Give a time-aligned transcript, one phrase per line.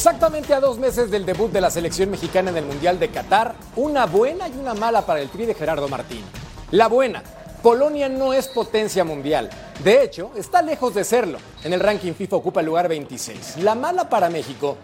[0.00, 3.54] Exactamente a dos meses del debut de la selección mexicana en el Mundial de Qatar,
[3.76, 6.24] una buena y una mala para el tri de Gerardo Martín.
[6.70, 7.22] La buena,
[7.62, 9.50] Polonia no es potencia mundial.
[9.84, 11.36] De hecho, está lejos de serlo.
[11.64, 13.58] En el ranking FIFA ocupa el lugar 26.
[13.58, 14.78] La mala para México,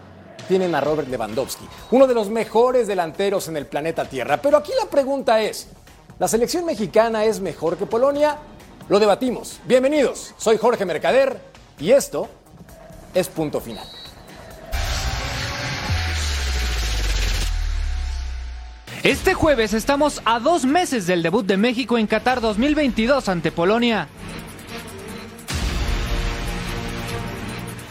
[0.47, 4.39] tienen a Robert Lewandowski, uno de los mejores delanteros en el planeta Tierra.
[4.39, 5.67] Pero aquí la pregunta es,
[6.19, 8.37] ¿la selección mexicana es mejor que Polonia?
[8.87, 9.61] Lo debatimos.
[9.65, 11.39] Bienvenidos, soy Jorge Mercader
[11.79, 12.27] y esto
[13.15, 13.96] es punto final.
[19.07, 24.09] Este jueves estamos a dos meses del debut de México en Qatar 2022 ante Polonia.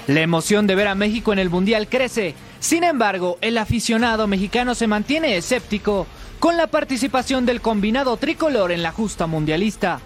[0.09, 2.35] La emoción de ver a México en el Mundial crece.
[2.61, 6.07] Sin embargo, el aficionado mexicano se mantiene escéptico
[6.39, 10.01] con la participación del combinado tricolor en la justa mundialista.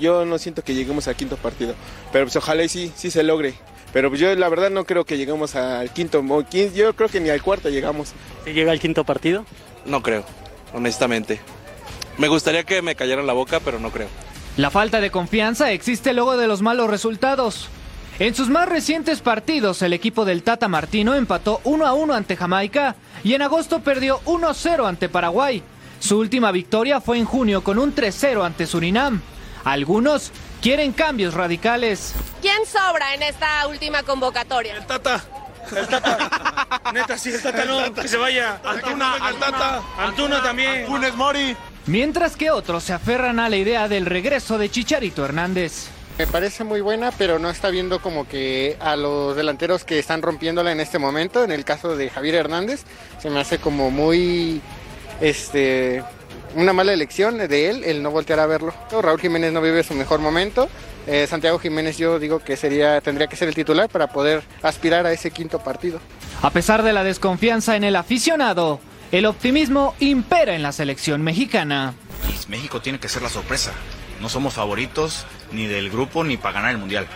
[0.00, 1.74] Yo no siento que lleguemos al quinto partido,
[2.10, 3.52] pero pues ojalá y sí, sí se logre.
[3.92, 6.24] Pero pues yo la verdad no creo que lleguemos al quinto,
[6.74, 8.14] yo creo que ni al cuarto llegamos.
[8.44, 9.44] ¿Se llega al quinto partido?
[9.84, 10.24] No creo,
[10.74, 11.40] honestamente.
[12.18, 14.08] Me gustaría que me callaran la boca, pero no creo.
[14.56, 17.68] La falta de confianza existe luego de los malos resultados.
[18.20, 22.36] En sus más recientes partidos, el equipo del Tata Martino empató 1 a 1 ante
[22.36, 22.94] Jamaica
[23.24, 25.62] y en agosto perdió 1 a 0 ante Paraguay.
[25.98, 29.20] Su última victoria fue en junio con un 3-0 ante Surinam.
[29.64, 32.14] Algunos quieren cambios radicales.
[32.40, 34.76] ¿Quién sobra en esta última convocatoria?
[34.76, 35.24] El Tata.
[35.76, 36.80] El Tata.
[36.92, 37.94] Neta, sí, el Tata no.
[37.94, 38.60] Que se vaya.
[38.64, 39.82] Antuna, al Tata.
[39.98, 40.86] Antuna también.
[40.86, 41.56] Funes Mori.
[41.86, 45.88] Mientras que otros se aferran a la idea del regreso de Chicharito Hernández.
[46.16, 50.22] Me parece muy buena, pero no está viendo como que a los delanteros que están
[50.22, 51.42] rompiéndola en este momento.
[51.42, 52.84] En el caso de Javier Hernández,
[53.20, 54.60] se me hace como muy
[55.20, 56.04] este
[56.54, 58.72] una mala elección de él el no voltear a verlo.
[59.02, 60.68] Raúl Jiménez no vive su mejor momento.
[61.06, 65.06] Eh, Santiago Jiménez yo digo que sería tendría que ser el titular para poder aspirar
[65.06, 66.00] a ese quinto partido.
[66.42, 68.80] A pesar de la desconfianza en el aficionado,
[69.12, 71.94] el optimismo impera en la selección mexicana.
[72.48, 73.72] México tiene que ser la sorpresa.
[74.20, 77.06] No somos favoritos ni del grupo ni para ganar el mundial.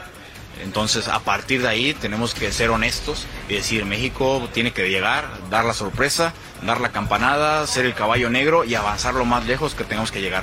[0.62, 5.24] Entonces, a partir de ahí tenemos que ser honestos y decir, México tiene que llegar,
[5.50, 6.32] dar la sorpresa,
[6.62, 10.20] dar la campanada, ser el caballo negro y avanzar lo más lejos que tengamos que
[10.20, 10.42] llegar.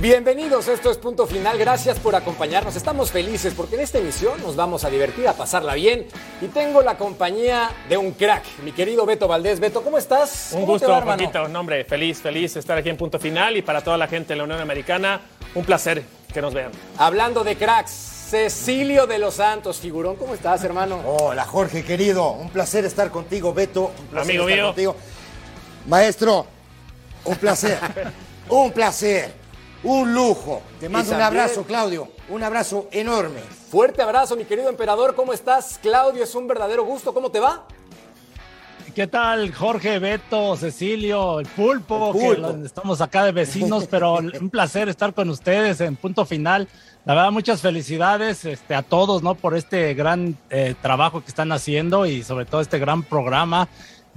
[0.00, 4.54] Bienvenidos, esto es Punto Final, gracias por acompañarnos, estamos felices porque en esta emisión nos
[4.54, 6.06] vamos a divertir, a pasarla bien
[6.40, 9.58] y tengo la compañía de un crack, mi querido Beto Valdés.
[9.58, 10.50] Beto, ¿cómo estás?
[10.52, 14.06] Un gusto, Paquito, nombre, feliz, feliz estar aquí en Punto Final y para toda la
[14.06, 15.20] gente de la Unión Americana,
[15.56, 16.70] un placer que nos vean.
[16.96, 17.90] Hablando de cracks,
[18.30, 21.02] Cecilio de los Santos, figurón, ¿cómo estás, hermano?
[21.04, 24.66] Hola, Jorge, querido, un placer estar contigo, Beto, un placer Amigo estar mío.
[24.68, 24.96] contigo.
[25.88, 26.46] Maestro,
[27.24, 27.80] un placer,
[28.48, 29.37] un placer.
[29.82, 30.62] Un lujo.
[30.80, 32.08] Te mando un abrazo, Claudio.
[32.28, 33.40] Un abrazo enorme.
[33.70, 35.78] Fuerte abrazo, mi querido emperador, ¿cómo estás?
[35.80, 37.66] Claudio, es un verdadero gusto, ¿cómo te va?
[38.94, 42.12] ¿Qué tal, Jorge, Beto, Cecilio, el pulpo?
[42.12, 42.58] El pulpo.
[42.58, 46.66] Que estamos acá de vecinos, pero un placer estar con ustedes en punto final.
[47.04, 49.36] La verdad, muchas felicidades este, a todos, ¿no?
[49.36, 53.68] Por este gran eh, trabajo que están haciendo y sobre todo este gran programa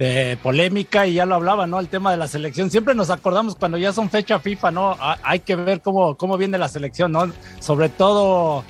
[0.02, 1.78] de polémica y ya lo hablaba, ¿no?
[1.78, 2.70] El tema de la selección.
[2.70, 4.96] Siempre nos acordamos cuando ya son fecha FIFA, ¿no?
[4.98, 7.30] Ha- Hay que ver cómo, cómo viene la selección, ¿no?
[7.60, 8.64] Sobre todo,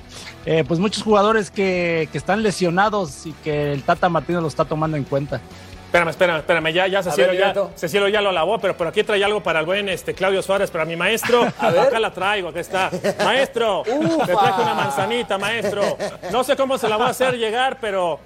[0.45, 4.65] eh, pues muchos jugadores que, que están lesionados y que el Tata Martino lo está
[4.65, 5.41] tomando en cuenta.
[5.85, 7.67] Espérame, espérame, espérame, ya, ya Cecilio, ver, ya.
[7.75, 10.71] Cecilio ya lo lavó, pero por aquí trae algo para el buen este, Claudio Suárez,
[10.71, 11.41] para mi maestro.
[11.61, 11.79] ver.
[11.79, 12.89] Acá la traigo, acá está.
[13.23, 14.25] Maestro, Ufa.
[14.25, 15.81] te traje una manzanita, maestro.
[16.31, 18.19] No sé cómo se la voy a hacer llegar, pero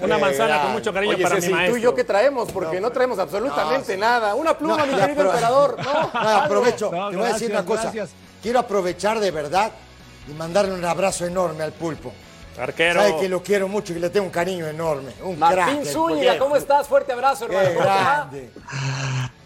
[0.00, 1.78] una Qué manzana con mucho cariño Oye, para Ceci, mi tú y maestro.
[1.82, 4.34] yo qué traemos, porque no, traemos absolutamente nada.
[4.34, 5.76] Una pluma, No, mi querido pero- emperador.
[5.84, 7.82] No, aprovecho, No, te voy a decir una cosa.
[7.84, 8.10] gracias.
[8.42, 9.70] Quiero aprovechar de verdad
[10.28, 12.12] y mandarle un abrazo enorme al pulpo.
[12.56, 13.00] Arquero.
[13.00, 15.12] Sabe que lo quiero mucho y que le tengo un cariño enorme.
[15.24, 16.38] Un Martín crack, Zúñiga.
[16.38, 16.86] ¿cómo estás?
[16.86, 18.30] Fuerte abrazo, hermano.
[18.30, 18.48] Qué.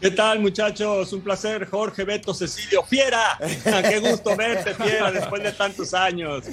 [0.00, 1.10] ¿Qué tal, muchachos?
[1.14, 2.82] Un placer, Jorge, Beto, Cecilio.
[2.84, 3.38] ¡Fiera!
[3.88, 6.44] ¡Qué gusto verte, Fiera, después de tantos años!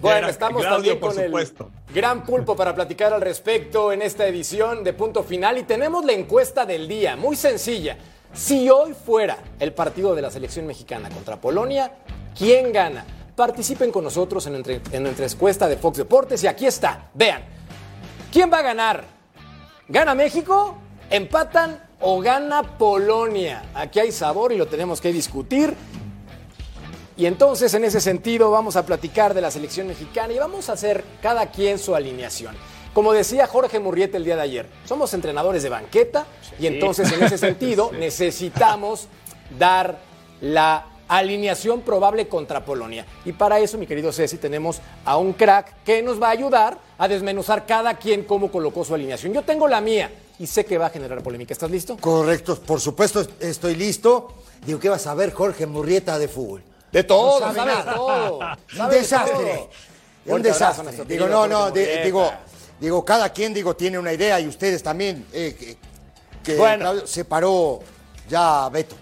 [0.00, 1.70] Bueno, estamos Claudio, también por con supuesto.
[1.88, 6.04] el gran pulpo para platicar al respecto en esta edición de Punto Final y tenemos
[6.04, 7.96] la encuesta del día, muy sencilla.
[8.32, 11.92] Si hoy fuera el partido de la selección mexicana contra Polonia,
[12.36, 13.04] ¿quién gana?
[13.36, 17.42] Participen con nosotros en, entre- en nuestra encuesta de Fox Deportes y aquí está, vean.
[18.32, 19.04] ¿Quién va a ganar?
[19.88, 20.76] ¿Gana México?
[21.10, 23.64] ¿Empatan o gana Polonia?
[23.74, 25.74] Aquí hay sabor y lo tenemos que discutir.
[27.20, 30.72] Y entonces, en ese sentido, vamos a platicar de la selección mexicana y vamos a
[30.72, 32.56] hacer cada quien su alineación.
[32.94, 36.24] Como decía Jorge Murrieta el día de ayer, somos entrenadores de banqueta
[36.58, 39.08] y entonces en ese sentido necesitamos
[39.58, 39.98] dar
[40.40, 43.04] la alineación probable contra Polonia.
[43.26, 46.78] Y para eso, mi querido Ceci, tenemos a un crack que nos va a ayudar
[46.96, 49.34] a desmenuzar cada quien cómo colocó su alineación.
[49.34, 51.52] Yo tengo la mía y sé que va a generar polémica.
[51.52, 51.98] ¿Estás listo?
[51.98, 54.32] Correcto, por supuesto estoy listo.
[54.64, 56.62] Digo, ¿qué vas a ver, Jorge Murrieta de fútbol?
[56.92, 57.94] De todo, No sabe nada.
[57.94, 58.38] todo.
[58.38, 59.68] Un sabes desastre.
[60.24, 60.34] todo.
[60.36, 61.04] Un desastre.
[61.06, 62.30] Digo, no, no, de- digo,
[62.80, 65.26] digo, cada quien digo tiene una idea y ustedes también.
[65.32, 65.76] eh, que
[66.42, 67.06] que Bueno.
[67.06, 67.80] Se paró
[68.28, 68.96] ya Beto.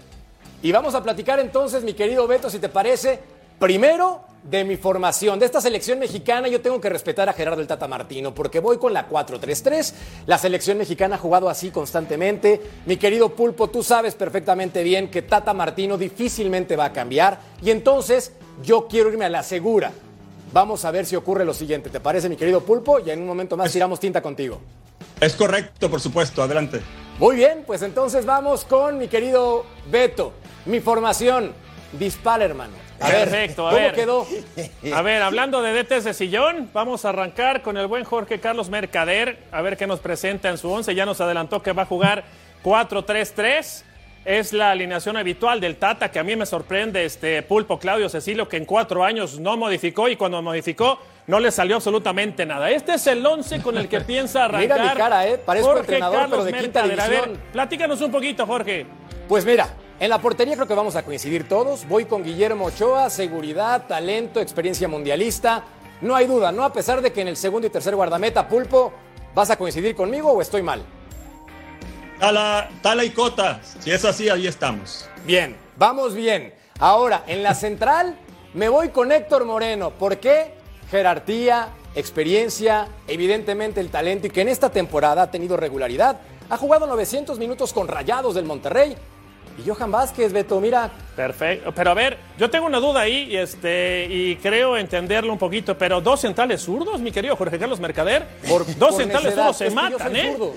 [0.61, 3.19] Y vamos a platicar entonces, mi querido Beto, si te parece,
[3.57, 7.67] primero de mi formación, de esta selección mexicana, yo tengo que respetar a Gerardo el
[7.67, 9.93] Tata Martino, porque voy con la 4-3-3.
[10.27, 12.61] La selección mexicana ha jugado así constantemente.
[12.85, 17.39] Mi querido Pulpo, tú sabes perfectamente bien que Tata Martino difícilmente va a cambiar.
[17.61, 18.31] Y entonces
[18.63, 19.91] yo quiero irme a la segura.
[20.51, 21.89] Vamos a ver si ocurre lo siguiente.
[21.89, 22.99] ¿Te parece, mi querido Pulpo?
[22.99, 24.59] Y en un momento más tiramos tinta contigo.
[25.19, 26.81] Es correcto, por supuesto, adelante.
[27.19, 30.31] Muy bien, pues entonces vamos con mi querido Beto.
[30.65, 31.51] Mi formación.
[31.91, 32.88] Dispara, hermano.
[33.01, 33.95] A ver, Perfecto, a ¿cómo ver.
[33.95, 34.27] quedó?
[34.93, 38.69] A ver, hablando de DTs de sillón, vamos a arrancar con el buen Jorge Carlos
[38.69, 40.93] Mercader, a ver qué nos presenta en su 11.
[40.95, 42.23] Ya nos adelantó que va a jugar
[42.63, 43.83] 4-3-3.
[44.25, 48.49] Es la alineación habitual del Tata, que a mí me sorprende, este Pulpo Claudio Cecilio,
[48.49, 52.69] que en cuatro años no modificó y cuando modificó no le salió absolutamente nada.
[52.69, 54.91] Este es el 11 con el que piensa Mira arrancar.
[54.95, 55.37] mi cara, ¿eh?
[55.37, 56.99] Parezco Jorge entrenador, Carlos pero de quinta Mercader.
[56.99, 57.47] A ver, división.
[57.53, 58.85] platícanos un poquito, Jorge.
[59.27, 59.69] Pues mira,
[59.99, 61.87] en la portería creo que vamos a coincidir todos.
[61.87, 65.63] Voy con Guillermo Ochoa, seguridad, talento, experiencia mundialista.
[66.01, 66.63] No hay duda, ¿no?
[66.63, 68.93] A pesar de que en el segundo y tercer guardameta, Pulpo,
[69.35, 70.83] ¿vas a coincidir conmigo o estoy mal?
[72.17, 73.59] Tala, tala y cota.
[73.79, 75.09] Si es así, ahí estamos.
[75.25, 76.53] Bien, vamos bien.
[76.79, 78.15] Ahora, en la central
[78.53, 79.91] me voy con Héctor Moreno.
[79.91, 80.53] ¿Por qué?
[80.89, 86.21] Jerarquía, experiencia, evidentemente el talento y que en esta temporada ha tenido regularidad.
[86.49, 88.95] Ha jugado 900 minutos con Rayados del Monterrey.
[89.65, 91.73] Y Johan Vázquez, Beto, mira, Perfecto.
[91.73, 95.77] Pero a ver, yo tengo una duda ahí y, este, y creo entenderlo un poquito,
[95.77, 99.69] pero dos centrales zurdos, mi querido Jorge Carlos Mercader, por dos por centrales zurdos se
[99.71, 100.31] matan, ¿eh?
[100.37, 100.53] zurdo.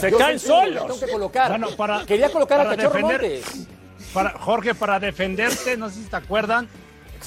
[0.00, 0.86] Se Yo caen solos.
[0.86, 1.50] Tengo que colocar.
[1.50, 3.66] Bueno, para- Quería colocar a para Cachorro defender- Montes.
[4.14, 6.66] Para, Jorge, para defenderte, no sé si te acuerdan,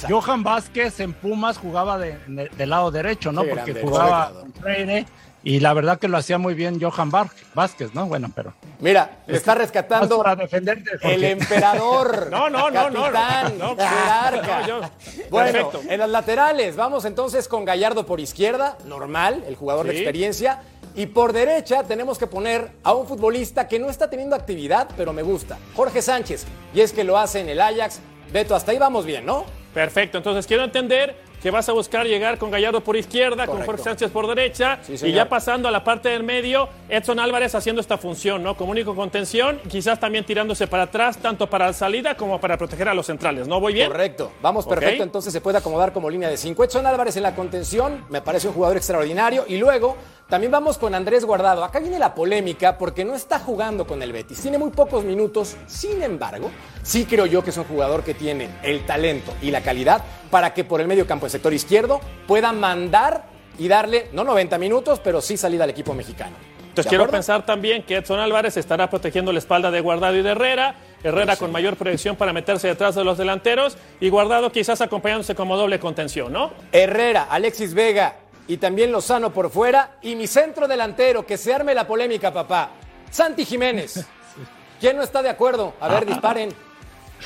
[0.09, 3.43] Johan Vázquez en Pumas jugaba de- de- del lado derecho, ¿no?
[3.43, 5.05] Qué Porque grande, jugaba con Freire
[5.44, 8.06] y la verdad que lo hacía muy bien Johan Var- Vázquez, ¿no?
[8.07, 12.27] Bueno, pero Mira, está rescatando para defenderte, el emperador.
[12.31, 13.01] No, no, no, no.
[13.03, 14.81] capitán, No, no, yo-
[15.30, 15.81] Bueno, Perfecto.
[15.89, 20.62] en las laterales, vamos entonces con Gallardo por izquierda, normal, el jugador de experiencia.
[20.95, 25.13] Y por derecha tenemos que poner a un futbolista que no está teniendo actividad, pero
[25.13, 25.57] me gusta.
[25.75, 26.45] Jorge Sánchez.
[26.74, 28.00] Y es que lo hace en el Ajax.
[28.33, 29.45] Beto, hasta ahí vamos bien, ¿no?
[29.74, 33.63] Perfecto, entonces quiero entender que vas a buscar llegar con Gallardo por izquierda, con.
[33.63, 37.53] Jorge Sánchez por derecha, Sí, y ya pasando a la parte del medio, Edson Álvarez
[37.56, 38.56] haciendo esta función, ¿no?
[38.56, 42.89] Como único contención, quizás también tirándose para atrás, tanto para la salida como para proteger
[42.89, 43.59] a los centrales, ¿no?
[43.59, 43.89] ¿Voy bien?
[43.89, 44.31] Correcto.
[44.41, 45.03] Vamos perfecto.
[45.03, 46.63] Entonces se puede acomodar como línea de 5.
[46.63, 48.06] Edson Álvarez en la contención.
[48.09, 49.45] Me parece un jugador extraordinario.
[49.47, 49.97] Y luego
[50.30, 51.64] también vamos con Andrés Guardado.
[51.64, 54.40] Acá viene la polémica porque no está jugando con el Betis.
[54.40, 55.57] Tiene muy pocos minutos.
[55.66, 56.52] Sin embargo,
[56.83, 60.54] sí creo yo que es un jugador que tiene el talento y la calidad para
[60.54, 63.26] que por el medio campo, el sector izquierdo, pueda mandar
[63.57, 66.36] y darle, no 90 minutos, pero sí salida al equipo mexicano.
[66.59, 70.21] Entonces ¿De quiero pensar también que Edson Álvarez estará protegiendo la espalda de Guardado y
[70.21, 70.76] de Herrera.
[71.04, 75.57] Herrera con mayor proyección para meterse detrás de los delanteros y Guardado quizás acompañándose como
[75.57, 76.52] doble contención, ¿no?
[76.71, 79.97] Herrera, Alexis Vega y también Lozano por fuera.
[80.01, 82.71] Y mi centro delantero, que se arme la polémica, papá.
[83.09, 84.06] Santi Jiménez.
[84.81, 85.75] ¿Quién no está de acuerdo?
[85.79, 86.53] A ver, disparen.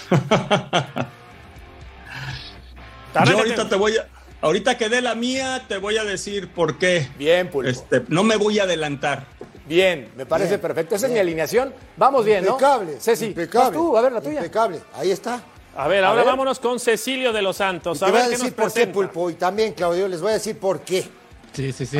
[3.25, 4.07] Yo ahorita te voy a.
[4.41, 7.07] Ahorita que dé la mía, te voy a decir por qué.
[7.17, 7.69] Bien, Pulpo.
[7.69, 9.25] Este, no me voy a adelantar.
[9.65, 10.95] Bien, me parece Bien, perfecto.
[10.95, 11.73] Esa es mi alineación.
[11.95, 12.51] Vamos bien, ¿no?
[12.51, 12.99] Impecable.
[12.99, 13.77] Ceci, impecable.
[13.77, 14.39] tú, a ver la tuya.
[14.39, 14.81] Impecable.
[14.95, 15.41] Ahí está.
[15.75, 16.31] A ver, A ahora ver.
[16.31, 17.99] vámonos con Cecilio de los Santos.
[17.99, 18.87] Te A voy ver a qué nos decir por qué.
[18.87, 19.29] Pulpo.
[19.29, 21.07] Y también, Claudio, les voy a decir por qué.
[21.53, 21.97] Sí, sí, sí.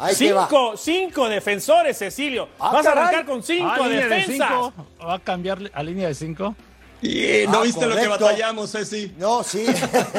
[0.00, 0.46] Ahí te va.
[0.48, 2.48] Cinco, cinco defensores, Cecilio.
[2.58, 4.48] Ah, Vas a arrancar con cinco Ah, de defensas.
[4.48, 4.72] cinco.
[5.04, 6.54] Va a cambiar a línea de cinco.
[7.02, 9.12] Y ¿No Ah, viste lo que batallamos, Ceci?
[9.18, 9.66] No, sí.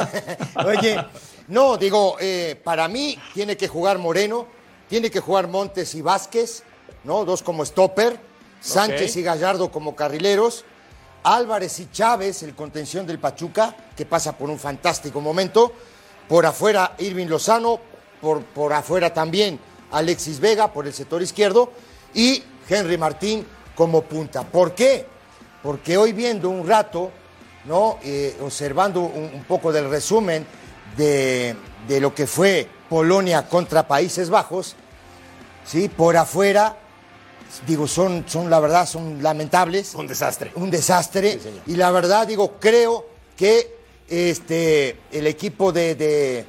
[0.64, 1.04] Oye,
[1.48, 4.46] no, digo, eh, para mí tiene que jugar Moreno,
[4.88, 6.62] tiene que jugar Montes y Vázquez,
[7.04, 7.24] ¿no?
[7.24, 8.18] Dos como stopper,
[8.60, 10.64] Sánchez y Gallardo como carrileros,
[11.34, 15.72] Álvarez y Chávez, el contención del Pachuca, que pasa por un fantástico momento,
[16.26, 17.78] por afuera Irving Lozano,
[18.20, 19.60] por, por afuera también
[19.92, 21.70] Alexis Vega por el sector izquierdo
[22.14, 24.42] y Henry Martín como punta.
[24.42, 25.06] ¿Por qué?
[25.62, 27.10] Porque hoy viendo un rato,
[27.66, 27.98] ¿no?
[28.02, 30.46] Eh, observando un, un poco del resumen
[30.96, 31.54] de,
[31.86, 34.76] de lo que fue Polonia contra Países Bajos,
[35.66, 35.90] ¿sí?
[35.90, 36.74] Por afuera,
[37.66, 39.94] digo, son, son la verdad, son lamentables.
[39.94, 40.52] Un desastre.
[40.54, 41.38] Un desastre.
[41.66, 43.76] y la verdad, digo, creo que
[44.08, 46.44] este, el equipo de, de-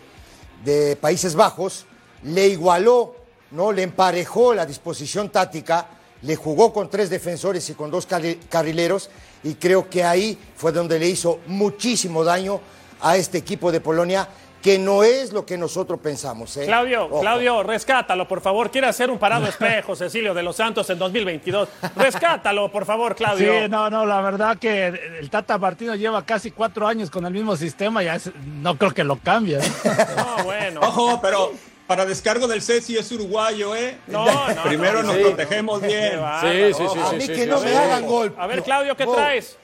[0.64, 1.86] de Países Bajos
[2.24, 3.16] le igualó,
[3.52, 3.72] ¿no?
[3.72, 5.88] Le emparejó la disposición táctica,
[6.22, 9.10] le jugó con tres defensores y con dos carri- carrileros,
[9.44, 12.60] y creo que ahí fue donde le hizo muchísimo daño
[13.02, 14.28] a este equipo de Polonia,
[14.62, 16.56] que no es lo que nosotros pensamos.
[16.58, 16.66] ¿eh?
[16.66, 17.22] Claudio, Ojo.
[17.22, 18.70] Claudio, rescátalo, por favor.
[18.70, 21.70] Quiere hacer un parado espejo, Cecilio de los Santos en 2022.
[21.96, 23.54] Rescátalo, por favor, Claudio.
[23.64, 24.88] Sí, no, no, la verdad que
[25.20, 28.92] el Tata Martino lleva casi cuatro años con el mismo sistema, ya es- no creo
[28.92, 29.60] que lo cambie.
[29.60, 29.62] ¿eh?
[30.18, 30.82] No, bueno.
[30.82, 31.54] Ojo, pero
[31.88, 33.98] para descargo del Ceci es uruguayo, ¿eh?
[34.08, 35.22] No, no, Primero no, nos sí.
[35.24, 36.20] protegemos Qué bien.
[36.42, 37.66] Sí, sí, sí, A sí, mí sí, que sí, no sí.
[37.66, 38.36] me hagan gol.
[38.38, 39.58] A ver, Claudio, ¿qué traes?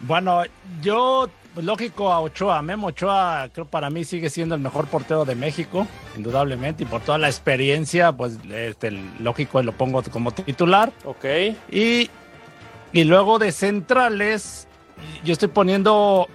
[0.00, 0.42] Bueno,
[0.80, 5.34] yo, lógico, a Ochoa, Memo Ochoa, creo para mí sigue siendo el mejor portero de
[5.34, 10.92] México, indudablemente, y por toda la experiencia, pues, este, lógico, lo pongo como titular.
[11.04, 11.24] Ok.
[11.70, 12.10] Y,
[12.92, 14.66] y luego de centrales,
[15.24, 16.28] yo estoy poniendo,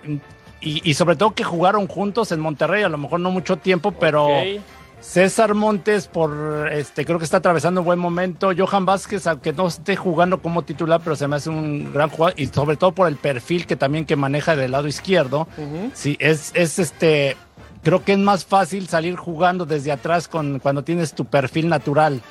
[0.62, 3.92] y, y sobre todo que jugaron juntos en Monterrey, a lo mejor no mucho tiempo,
[3.92, 4.62] pero Ok.
[5.00, 8.52] César Montes, por este, creo que está atravesando un buen momento.
[8.58, 12.40] Johan Vázquez, aunque no esté jugando como titular, pero se me hace un gran jugador,
[12.40, 15.48] y sobre todo por el perfil que también que maneja del lado izquierdo.
[15.94, 17.38] Sí, es, es este.
[17.84, 22.22] Creo que es más fácil salir jugando desde atrás con, cuando tienes tu perfil natural.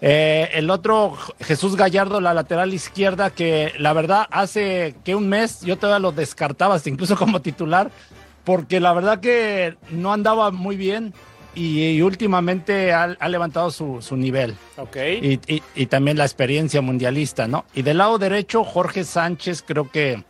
[0.00, 5.60] Eh, el otro, Jesús Gallardo, la lateral izquierda, que la verdad hace que un mes
[5.60, 7.90] yo todavía lo descartaba, incluso como titular,
[8.44, 11.12] porque la verdad que no andaba muy bien
[11.54, 14.54] y, y últimamente ha, ha levantado su, su nivel.
[14.76, 14.96] Ok.
[15.20, 17.64] Y, y- y también la experiencia mundialista, ¿no?
[17.74, 20.24] Y del lado derecho, Jorge Sánchez creo que,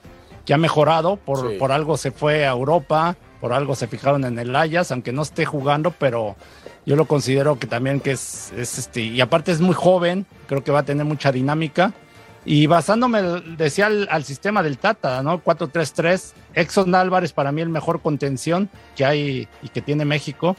[0.45, 1.57] que ha mejorado, por, Sí.
[1.59, 5.23] por algo se fue a Europa, por algo se fijaron en el Ayas, aunque no
[5.23, 6.37] esté jugando, pero
[6.87, 10.63] yo lo considero que también que es, es este, y aparte es muy joven, creo
[10.65, 11.93] que va a tener mucha dinámica.
[12.45, 13.23] Y basándome,
[13.57, 15.41] decía, al, al sistema del Tata, ¿no?
[15.45, 20.57] 4-3-3, Exxon Álvarez para mí el mejor contención que hay y que tiene México,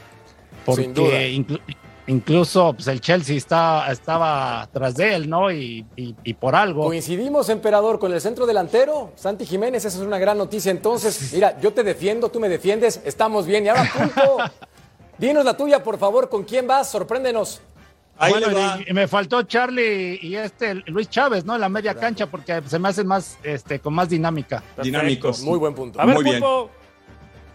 [0.66, 1.06] Sin duda.
[1.06, 1.60] porque inclu-
[2.06, 5.50] incluso pues, el Chelsea está, estaba tras de él, ¿no?
[5.50, 6.84] Y, y- y por algo.
[6.84, 10.70] Coincidimos, emperador, con el centro delantero, Santi Jiménez, esa es una gran noticia.
[10.70, 13.64] Entonces, mira, yo te defiendo, tú me defiendes, estamos bien.
[13.64, 14.36] Y ahora, punto.
[15.18, 16.90] Dinos la tuya, por favor, ¿con quién vas?
[16.90, 17.60] Sorpréndenos.
[18.16, 18.48] Ahí Bueno,
[18.86, 21.54] y, me faltó Charlie y este Luis Chávez, ¿no?
[21.56, 24.62] En la media cancha, porque se me hace más, este, con más dinámica.
[24.82, 25.40] Dinámicos.
[25.42, 26.00] Muy buen punto.
[26.00, 26.40] A ver, Muy bien.
[26.40, 26.70] Pulpo.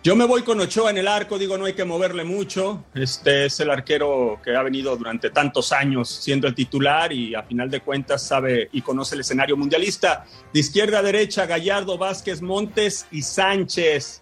[0.01, 2.85] Yo me voy con Ochoa en el arco, digo, no hay que moverle mucho.
[2.93, 7.43] Este es el arquero que ha venido durante tantos años siendo el titular y a
[7.43, 10.25] final de cuentas sabe y conoce el escenario mundialista.
[10.53, 14.21] De izquierda a derecha, Gallardo, Vázquez, Montes y Sánchez.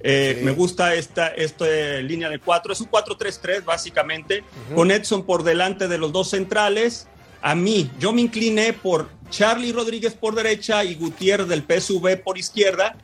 [0.00, 1.64] Eh, Me gusta esta, esta
[2.02, 2.74] línea de cuatro.
[2.74, 7.08] Es un 4-3-3 básicamente, con Edson por delante de los dos centrales.
[7.40, 12.36] A mí, yo me incliné por Charlie Rodríguez por derecha y Gutiérrez del PSV por
[12.36, 12.96] izquierda,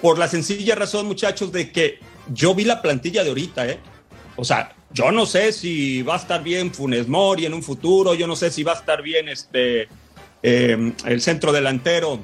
[0.00, 1.98] por la sencilla razón, muchachos, de que
[2.32, 3.78] yo vi la plantilla de ahorita, ¿eh?
[4.36, 8.14] O sea, yo no sé si va a estar bien Funes Mori en un futuro,
[8.14, 9.88] yo no sé si va a estar bien este
[10.42, 12.20] eh, el centro delantero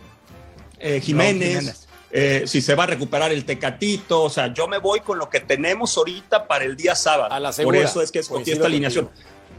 [0.78, 1.88] eh, Jiménez, Jiménez.
[2.12, 5.28] eh, si se va a recuperar el Tecatito, o sea, yo me voy con lo
[5.28, 7.32] que tenemos ahorita para el día sábado.
[7.32, 9.10] A la Por eso es que escogí esta alineación.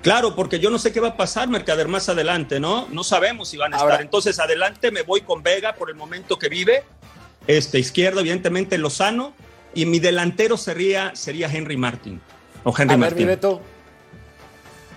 [0.01, 2.87] Claro, porque yo no sé qué va a pasar, Mercader, más adelante, ¿no?
[2.91, 4.05] No sabemos si van a Ahora- estar.
[4.05, 6.83] Entonces, adelante me voy con Vega por el momento que vive.
[7.47, 9.33] Este, izquierdo, evidentemente, Lozano.
[9.73, 12.21] Y mi delantero sería, sería Henry Martin.
[12.63, 13.17] O Henry A ver, Martin.
[13.19, 13.61] mi Beto.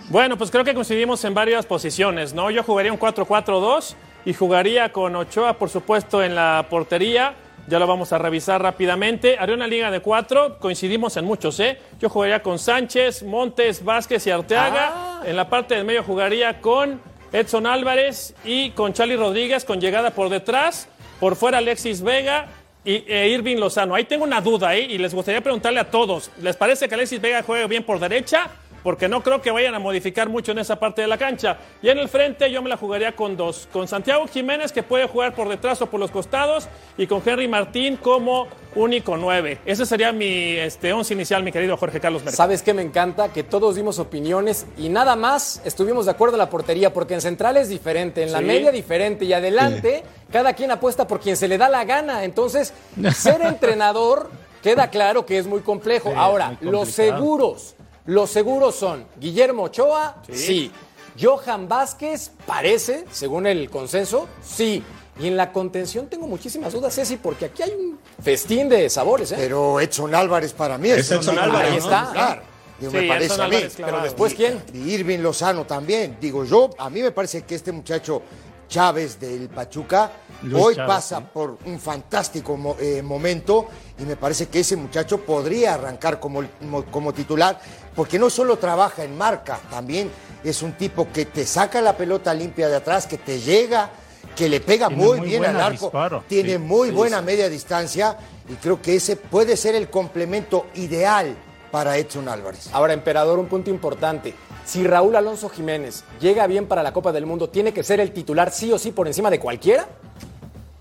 [0.09, 2.50] Bueno, pues creo que coincidimos en varias posiciones, ¿no?
[2.50, 7.35] Yo jugaría un 4-4-2 y jugaría con Ochoa, por supuesto, en la portería.
[7.67, 9.37] Ya lo vamos a revisar rápidamente.
[9.38, 11.78] Haría una liga de cuatro, coincidimos en muchos, ¿eh?
[12.00, 14.93] Yo jugaría con Sánchez, Montes, Vázquez y Arteaga.
[14.95, 15.23] Ah.
[15.26, 20.12] En la parte del medio jugaría con Edson Álvarez y con Charlie Rodríguez con llegada
[20.12, 20.88] por detrás.
[21.21, 22.49] Por fuera Alexis Vega
[22.85, 23.95] y, e Irving Lozano.
[23.95, 24.83] Ahí tengo una duda ¿eh?
[24.83, 26.31] y les gustaría preguntarle a todos.
[26.41, 28.51] ¿Les parece que Alexis Vega juegue bien por derecha?
[28.83, 31.59] Porque no creo que vayan a modificar mucho en esa parte de la cancha.
[31.83, 33.69] Y en el frente yo me la jugaría con dos.
[33.73, 37.49] Con Santiago Jiménez que puede jugar por detrás o por los costados y con Henry
[37.49, 39.59] Martín como único nueve.
[39.65, 42.37] Ese sería mi este, once inicial, mi querido Jorge Carlos Mercado.
[42.37, 43.33] ¿Sabes qué me encanta?
[43.33, 47.21] Que todos dimos opiniones y nada más estuvimos de acuerdo en la portería, porque en
[47.21, 48.45] central es diferente, en la Sí.
[48.45, 52.25] media diferente y adelante cada quien apuesta por quien se le da la gana.
[52.25, 52.73] Entonces,
[53.17, 54.31] ser entrenador
[54.63, 56.11] queda claro que es muy complejo.
[56.11, 57.75] Sí, Ahora, muy los seguros,
[58.09, 60.73] los seguros son Guillermo Ochoa, sí.
[61.21, 64.83] Johan Vázquez, parece, según el consenso, sí.
[65.21, 69.33] Y en la contención tengo muchísimas dudas, Ceci, porque aquí hay un festín de sabores,
[69.33, 69.37] ¿eh?
[69.37, 71.85] Pero Edson Álvarez para mí Es Edson Álvarez, Ahí ¿no?
[71.85, 72.11] está.
[72.12, 72.43] Claro.
[72.81, 73.57] Digo, Sí, me parece Edson a mí.
[73.57, 73.75] Álvarez.
[73.77, 74.62] Pero después, ¿quién?
[74.73, 76.17] Y Irving Lozano también.
[76.21, 78.23] Digo yo, a mí me parece que este muchacho
[78.69, 80.12] Chávez del Pachuca
[80.43, 81.25] Luis hoy Chávez, pasa sí.
[81.33, 83.67] por un fantástico mo- eh, momento
[83.99, 86.43] y me parece que ese muchacho podría arrancar como,
[86.91, 87.59] como titular
[87.99, 90.09] porque no solo trabaja en marca, también
[90.45, 93.90] es un tipo que te saca la pelota limpia de atrás, que te llega,
[94.37, 96.23] que le pega muy, muy bien al arco, disparo.
[96.28, 97.25] tiene Sí, muy sí, buena sí.
[97.25, 98.17] media distancia
[98.49, 101.35] y creo que ese puede ser el complemento ideal
[101.73, 102.71] para Edson Álvarez.
[102.73, 104.33] Ahora, emperador, un punto importante.
[104.64, 108.12] Si Raúl Alonso Jiménez llega bien para la Copa del Mundo, ¿tiene que ser el
[108.12, 109.88] titular sí o sí por encima de cualquiera?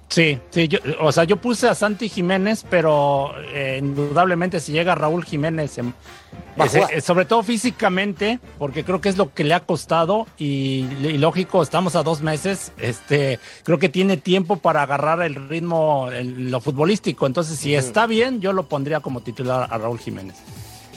[0.10, 4.96] Sí, sí, yo, o sea, yo puse a Santi Jiménez, pero eh, indudablemente si llega
[4.96, 9.60] Raúl Jiménez, ese- eh, sobre todo físicamente, porque creo que es lo que le ha
[9.60, 15.22] costado y, y lógico, estamos a dos meses, este, creo que tiene tiempo para agarrar
[15.24, 19.78] el ritmo, el- lo futbolístico, entonces si está bien, yo lo pondría como titular a
[19.78, 20.38] Raúl Jiménez.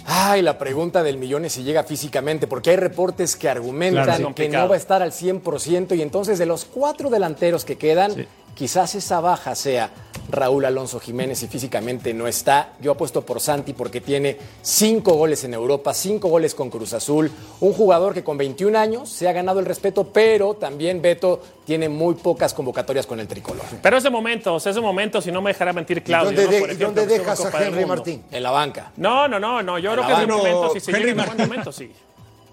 [0.07, 4.29] Ay, la pregunta del millón es si llega físicamente, porque hay reportes que argumentan Claro,
[4.29, 4.35] sí.
[4.35, 8.15] que no va a estar al 100% y entonces de los cuatro delanteros que quedan,
[8.15, 8.27] Sí.
[8.61, 9.89] Quizás esa baja sea
[10.29, 12.75] Raúl Alonso Jiménez y físicamente no está.
[12.79, 17.31] Yo apuesto por Santi porque tiene cinco goles en Europa, cinco goles con Cruz Azul,
[17.61, 21.89] un jugador que con 21 años se ha ganado el respeto, pero también Beto tiene
[21.89, 23.65] muy pocas convocatorias con el tricolor.
[23.81, 26.33] Pero ese momento, o sea, ese momento, si no me dejará mentir Claudio.
[26.33, 26.51] ¿Dónde, ¿no?
[26.51, 27.85] de- y ejemplo, dónde estuvo en dejas a Henry.
[27.87, 28.23] Martín?
[28.31, 28.93] En la banca.
[28.99, 29.79] No, no, no, no.
[29.79, 30.37] Yo En creo que es un banca.
[30.37, 31.91] momento, si se Henry llega en buen momento, sí.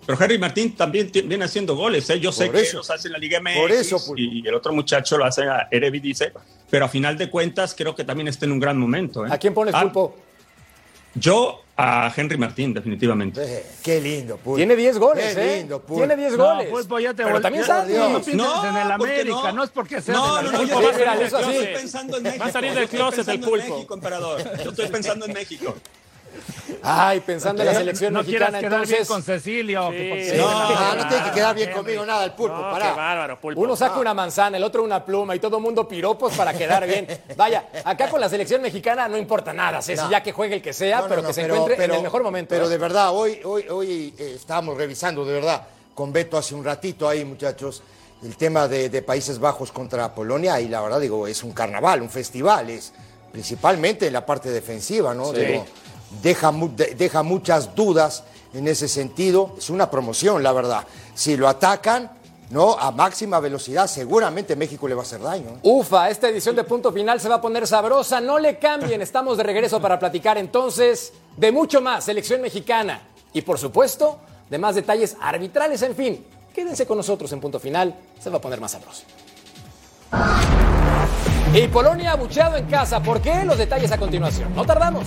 [0.08, 2.10] Pero Henry Martín también viene haciendo goles.
[2.10, 2.20] ¿eh?
[2.20, 2.78] Yo sé Por que eso.
[2.78, 4.16] los hace en la Liga MX Por eso, Pulpo.
[4.20, 6.32] y el otro muchacho lo hace a Eredivisie,
[6.70, 9.26] pero a final de cuentas creo que también está en un gran momento.
[9.26, 9.30] ¿eh?
[9.32, 10.16] ¿A quién pones Ah, pulpo?
[11.14, 13.42] Yo a Henry Martín, definitivamente.
[13.44, 14.56] Eh, qué lindo, Pulpo.
[14.58, 15.58] Tiene 10 goles, Qué ¿eh?
[15.60, 15.96] lindo, Pulpo.
[16.06, 16.70] Tiene 10 No, goles.
[16.70, 17.94] Pulpo, ya te Pero también Santi.
[17.94, 19.54] No No, en el ¿por América, no?
[19.54, 19.64] no?
[19.64, 22.52] es porque sea No, no, no, yo, yo estoy pensando en Va a México.
[22.52, 23.76] salir del closet el pulpo.
[23.76, 24.64] México, emperador.
[24.64, 25.76] Yo estoy pensando en México.
[26.84, 29.90] Ay, pensando en la selección no quieras mexicana, quedar bien entonces con Cecilio.
[29.92, 30.38] que Sí.
[30.38, 32.94] No, no, tiene que quedar bien conmigo nada el pulpo, No, qué pará.
[32.94, 33.60] bárbaro, pulpo.
[33.62, 37.08] uno saca una manzana, el otro una pluma y todo mundo piropos para quedar bien.
[37.36, 40.12] Vaya, acá con la selección mexicana no importa nada, Ceci, No.
[40.12, 42.02] ya que juegue el que sea, No, no, pero no, que se encuentre en el
[42.04, 42.50] mejor momento.
[42.50, 42.70] Pero ¿eh?
[42.70, 47.10] de verdad, hoy, hoy, hoy eh, estábamos revisando, de verdad, con Beto hace un ratito
[47.10, 47.82] ahí, muchachos,
[48.24, 52.02] el tema de, de Países Bajos contra Polonia, y la verdad, digo, es un carnaval,
[52.02, 52.94] un festival, es
[53.32, 55.32] principalmente en la parte defensiva, ¿no?
[55.34, 55.40] Sí.
[55.42, 55.66] Digo,
[56.22, 56.54] deja,
[56.98, 59.56] deja muchas dudas en ese sentido.
[59.58, 60.86] Es una promoción, la verdad.
[61.14, 62.12] Si lo atacan,
[62.50, 62.74] ¿no?
[62.74, 65.60] A máxima velocidad, seguramente México le va a hacer daño.
[65.64, 68.22] Ufa, esta edición de Punto Final se va a poner sabrosa.
[68.22, 73.02] No le cambien, estamos de regreso para platicar entonces de mucho más, selección mexicana.
[73.34, 76.26] Y por supuesto, de más detalles arbitrales, en fin.
[76.54, 79.04] Quédense con nosotros en Punto Final, se va a poner más sabroso.
[81.54, 83.02] Y Polonia abucheado en casa.
[83.02, 83.44] ¿Por qué?
[83.46, 84.54] Los detalles a continuación.
[84.56, 85.06] No tardamos.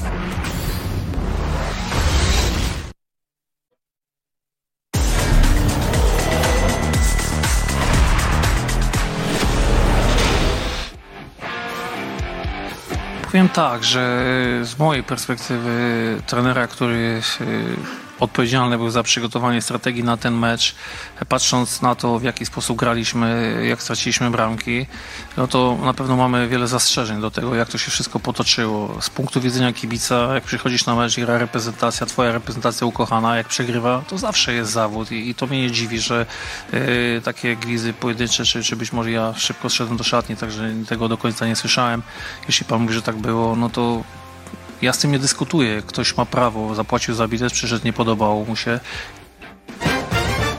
[13.31, 14.25] Powiem tak, że
[14.63, 15.73] z mojej perspektywy
[16.27, 17.45] trenera, który e,
[18.21, 20.75] odpowiedzialny był za przygotowanie strategii na ten mecz,
[21.29, 24.87] patrząc na to, w jaki sposób graliśmy, jak straciliśmy bramki,
[25.37, 29.03] no to na pewno mamy wiele zastrzeżeń do tego, jak to się wszystko potoczyło.
[29.03, 33.49] Z punktu widzenia kibica, jak przychodzisz na mecz i gra reprezentacja, twoja reprezentacja ukochana, jak
[33.49, 36.27] przegrywa, to zawsze jest zawód i, i to mnie nie dziwi, że
[36.73, 41.09] e, takie gwizy pojedyncze, czy, czy być może ja szybko szedłem do szatni, także tego
[41.09, 42.03] do końca nie słyszałem.
[42.47, 44.03] Jeśli pan mówi, że tak było, no to
[44.83, 45.83] ja z tym nie dyskutuję.
[45.83, 48.81] Ktoś ma prawo, zapłacił za bilet, przyszedł, nie podobało mu się.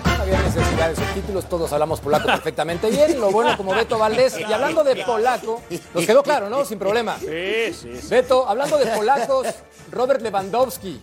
[0.05, 3.19] No había necesidad de subtítulos, todos hablamos polaco perfectamente bien.
[3.19, 4.39] Lo bueno como Beto Valdés.
[4.39, 5.61] Y hablando de polaco,
[5.93, 6.65] nos quedó claro, ¿no?
[6.65, 7.17] Sin problema.
[7.19, 8.07] Sí, sí, sí.
[8.09, 9.47] Beto, hablando de polacos,
[9.91, 11.01] Robert Lewandowski.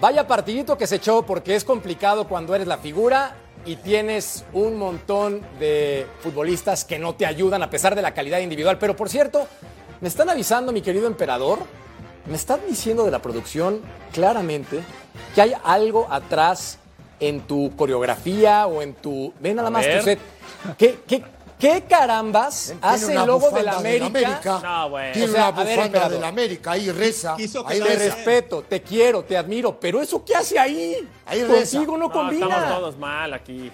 [0.00, 4.76] Vaya partidito que se echó porque es complicado cuando eres la figura y tienes un
[4.76, 8.78] montón de futbolistas que no te ayudan a pesar de la calidad individual.
[8.78, 9.46] Pero por cierto,
[10.00, 11.60] me están avisando, mi querido emperador,
[12.28, 13.80] me están diciendo de la producción
[14.12, 14.80] claramente
[15.34, 16.78] que hay algo atrás
[17.20, 19.32] en tu coreografía o en tu...
[19.40, 19.98] Ve nada A más ver.
[19.98, 20.18] tu set.
[20.76, 21.22] ¿Qué, qué,
[21.58, 24.60] qué carambas Tiene hace el logo de la del América?
[24.62, 25.12] No, bueno.
[25.12, 27.36] Tiene O sea, una a ver, bufanda de la América, ahí reza.
[27.36, 27.48] Ahí
[27.80, 31.08] Te respeto, te quiero, te admiro, pero eso qué hace ahí?
[31.24, 31.76] Ahí reza.
[31.78, 32.46] Contigo no No, combina.
[32.48, 33.70] estamos todos mal aquí.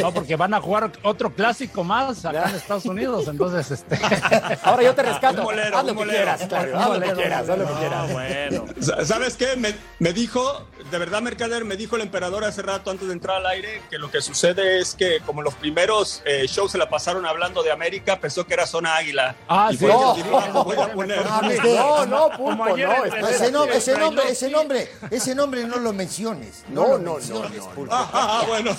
[0.00, 3.98] No, porque van a jugar otro clásico más acá en Estados Unidos, entonces este.
[4.62, 5.38] Ahora yo te rescato.
[5.40, 6.18] Un bolero, haz lo un que bolero.
[6.18, 8.12] quieras, Claudio, Un haz lo que quieras, haz lo que No, quieras.
[8.12, 8.64] bueno.
[9.04, 9.56] ¿Sabes qué?
[9.56, 13.36] Me, me, dijo, de verdad, Mercader, me dijo el emperador hace rato antes de entrar
[13.38, 16.88] al aire que lo que sucede es que, como los primeros eh, shows se la
[16.88, 19.34] pasaron hablando de América, pensó que era zona águila.
[19.48, 19.86] Ah, y sí.
[19.86, 20.16] no,
[20.52, 21.24] no, voy a poner.
[21.26, 23.04] no, no, pulpo, no.
[23.28, 26.64] Ese nombre, ese nombre, ese nombre, ese nombre no lo menciones.
[26.68, 27.88] No, no, no, no.
[27.90, 28.76] Ah, bueno.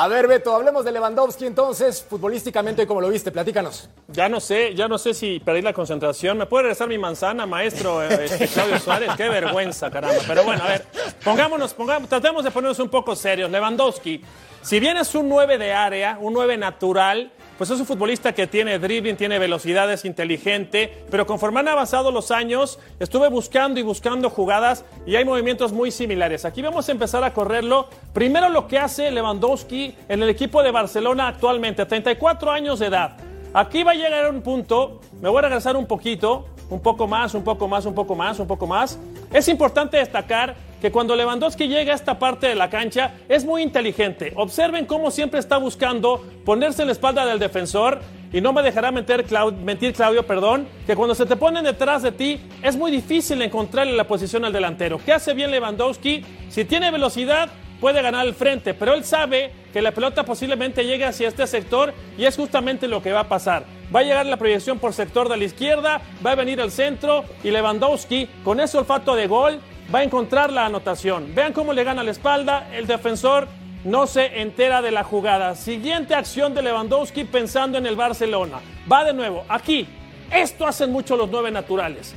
[0.00, 3.32] A ver, Beto, hablemos de Lewandowski entonces, futbolísticamente, ¿cómo lo viste?
[3.32, 3.88] Platícanos.
[4.06, 6.38] Ya no sé, ya no sé si perdí la concentración.
[6.38, 9.10] ¿Me puede regresar mi manzana, maestro eh, este, Claudio Suárez?
[9.16, 10.22] Qué vergüenza, caramba.
[10.24, 10.86] Pero bueno, a ver,
[11.24, 13.50] pongámonos, pongamos, tratemos de ponernos un poco serios.
[13.50, 14.22] Lewandowski,
[14.62, 18.46] si bien es un 9 de área, un 9 natural, pues es un futbolista que
[18.46, 23.82] tiene dribbling, tiene velocidad, es inteligente, pero conforme han avanzado los años, estuve buscando y
[23.82, 26.44] buscando jugadas y hay movimientos muy similares.
[26.44, 27.88] Aquí vamos a empezar a correrlo.
[28.12, 33.16] Primero lo que hace Lewandowski en el equipo de Barcelona actualmente, 34 años de edad.
[33.52, 37.06] Aquí va a llegar a un punto, me voy a regresar un poquito, un poco
[37.06, 38.98] más, un poco más, un poco más, un poco más.
[39.32, 43.62] Es importante destacar que cuando Lewandowski llega a esta parte de la cancha es muy
[43.62, 44.32] inteligente.
[44.36, 48.00] Observen cómo siempre está buscando ponerse en la espalda del defensor
[48.32, 49.24] y no me dejará mentir,
[49.64, 53.94] mentir Claudio, perdón, que cuando se te ponen detrás de ti es muy difícil encontrarle
[53.94, 55.00] la posición al delantero.
[55.04, 56.24] ¿Qué hace bien Lewandowski?
[56.48, 57.48] Si tiene velocidad,
[57.80, 61.94] puede ganar el frente, pero él sabe que la pelota posiblemente llegue hacia este sector
[62.16, 63.64] y es justamente lo que va a pasar.
[63.94, 67.24] Va a llegar la proyección por sector de la izquierda, va a venir al centro
[67.42, 69.60] y Lewandowski, con ese olfato de gol,
[69.94, 71.34] va a encontrar la anotación.
[71.34, 73.48] Vean cómo le gana la espalda, el defensor
[73.84, 75.54] no se entera de la jugada.
[75.54, 78.58] Siguiente acción de Lewandowski pensando en el Barcelona.
[78.90, 79.86] Va de nuevo, aquí.
[80.30, 82.14] Esto hacen mucho los nueve naturales.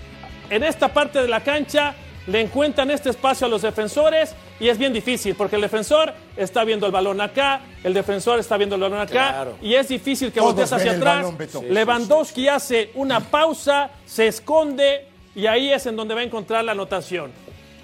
[0.50, 1.96] En esta parte de la cancha
[2.28, 6.64] le encuentran este espacio a los defensores y es bien difícil porque el defensor está
[6.64, 9.58] viendo el balón acá, el defensor está viendo el balón acá Claro.
[9.62, 11.18] y es difícil que voltees hacia atrás.
[11.18, 11.60] balón, Beto.
[11.62, 16.24] Sí, sí, Lewandowski hace una pausa, se esconde y ahí es en donde va a
[16.24, 17.32] encontrar la anotación.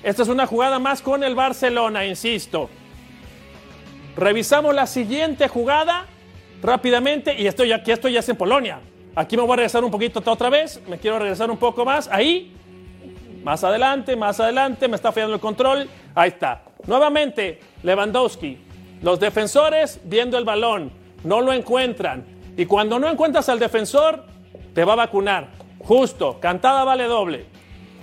[0.03, 2.69] Esta es una jugada más con el Barcelona, insisto.
[4.15, 6.05] Revisamos la siguiente jugada
[6.61, 8.79] rápidamente y estoy aquí, esto ya es en Polonia.
[9.15, 12.07] Aquí me voy a regresar un poquito otra vez, me quiero regresar un poco más.
[12.11, 12.53] Ahí,
[13.47, 15.87] más adelante, más adelante, me está fallando el control.
[16.15, 16.63] Ahí está.
[16.85, 18.57] Nuevamente, Lewandowski.
[19.01, 20.91] Los defensores viendo el balón,
[21.23, 22.25] no lo encuentran.
[22.57, 24.25] Y cuando no encuentras al defensor,
[24.73, 25.47] te va a vacunar.
[25.79, 27.45] Justo, cantada vale doble.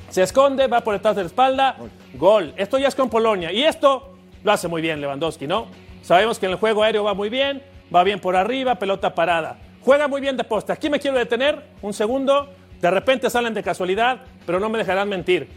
[0.09, 1.77] Se esconde, va por detrás de la espalda,
[2.15, 2.55] gol.
[2.57, 3.53] Esto ya es con Polonia.
[3.53, 5.67] Y esto lo hace muy bien Lewandowski, ¿no?
[6.01, 7.63] Sabemos que en el juego aéreo va muy bien,
[7.95, 9.59] va bien por arriba, pelota parada.
[9.83, 10.73] Juega muy bien de poste.
[10.73, 12.49] Aquí me quiero detener un segundo.
[12.81, 15.49] De repente salen de casualidad, pero no me dejarán mentir.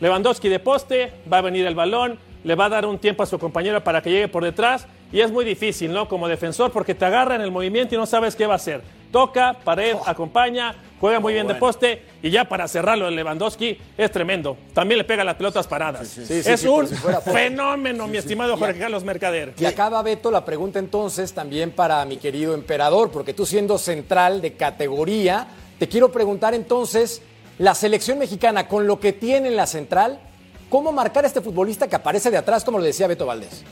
[0.00, 3.26] Lewandowski de poste, va a venir el balón, le va a dar un tiempo a
[3.26, 4.86] su compañero para que llegue por detrás.
[5.12, 6.08] Y es muy difícil, ¿no?
[6.08, 8.82] Como defensor, porque te agarra en el movimiento y no sabes qué va a hacer.
[9.12, 12.02] Toca, pared, acompaña, juega muy bien de poste.
[12.22, 14.56] Y ya para cerrarlo, el Lewandowski es tremendo.
[14.74, 16.06] También le pega las pelotas paradas.
[16.08, 19.54] sí, sí, es sí, un si fenómeno, mi estimado Jorge Carlos Mercader.
[19.58, 24.42] Y acaba Beto la pregunta entonces también para mi querido emperador, porque tú siendo central
[24.42, 25.46] de categoría,
[25.78, 27.22] te quiero preguntar entonces,
[27.58, 30.20] la selección mexicana con lo que tiene en la central,
[30.68, 33.64] ¿cómo marcar a este futbolista que aparece de atrás, como lo decía Beto Valdés?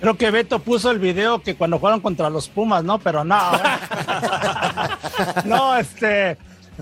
[0.00, 3.00] Creo que Beto puso el video que cuando jugaron contra los Pumas, ¿no?
[3.00, 3.40] Pero no.
[5.44, 6.38] no, este.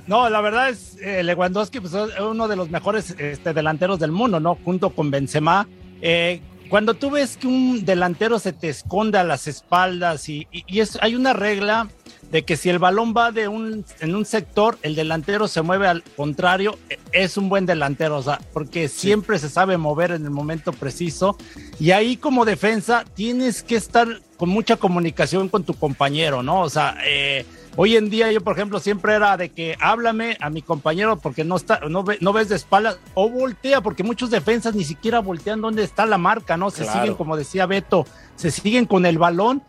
[0.07, 4.13] No, la verdad es eh, Lewandowski pues, es uno de los mejores este, delanteros del
[4.13, 4.59] mundo, ¿no?
[4.63, 5.67] Junto con Benzema.
[6.03, 10.65] Eh, cuando tú ves que un delantero se te esconde a las espaldas y, y-
[10.67, 11.89] y es, hay una regla
[12.31, 15.87] de que si el balón va de un, en un sector, el delantero se mueve
[15.87, 20.25] al contrario, e- es un buen delantero, o sea, porque siempre se sabe mover en
[20.25, 21.37] el momento preciso.
[21.79, 26.63] Y ahí como defensa tienes que estar con mucha comunicación con tu compañero, ¿no?
[26.63, 27.47] O sea, eh,
[27.77, 31.45] hoy en día yo, por ejemplo, siempre era de que háblame a mi compañero porque
[31.45, 35.21] no está, no, ve- no ves de espaldas o voltea, porque muchos defensas ni siquiera
[35.21, 36.71] voltean dónde está la marca, ¿no?
[36.71, 37.01] Se Claro.
[37.01, 39.63] siguen, como decía Beto, se siguen con el balón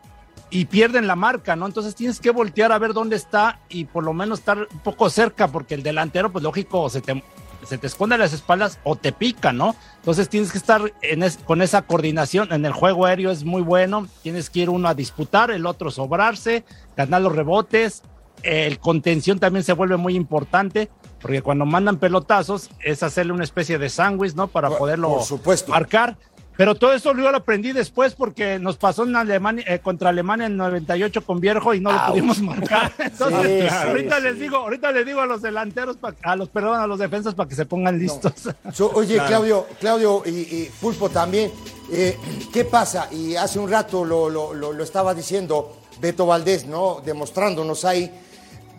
[0.49, 1.65] y pierden la marca, ¿no?
[1.65, 5.09] Entonces tienes que voltear a ver dónde está y por lo menos estar un poco
[5.09, 7.21] cerca, porque el delantero, pues lógico, se te,
[7.67, 9.75] se te esconde a las espaldas o te pica, ¿no?
[9.97, 12.51] Entonces tienes que estar en es- con esa coordinación.
[12.53, 15.91] En el juego aéreo es muy bueno, tienes que ir uno a disputar, el otro
[15.91, 16.63] sobrarse,
[16.95, 18.03] ganar los rebotes.
[18.43, 23.77] El contención también se vuelve muy importante, porque cuando mandan pelotazos es hacerle una especie
[23.79, 24.47] de sándwich, ¿no?
[24.47, 25.71] Para poderlo por supuesto.
[25.71, 26.17] marcar.
[26.57, 30.47] Pero todo eso yo lo aprendí después porque nos pasó en Alemania, eh, contra Alemania
[30.47, 32.91] en 98 con Vierjo y no lo pudimos marcar.
[32.97, 36.49] Entonces, Sí, ahorita sí, les digo, ahorita les digo a los delanteros, pa- a los
[36.49, 38.33] perdón, a los defensas para que se pongan listos.
[38.73, 39.27] So, oye, Claro.
[39.29, 41.51] Claudio, Claudio y, y Pulpo también,
[41.91, 42.17] eh,
[42.51, 43.07] ¿qué pasa?
[43.11, 47.01] Y hace un rato lo, lo- lo- lo estaba diciendo Beto Valdés, ¿no?
[47.05, 48.11] Demostrándonos ahí.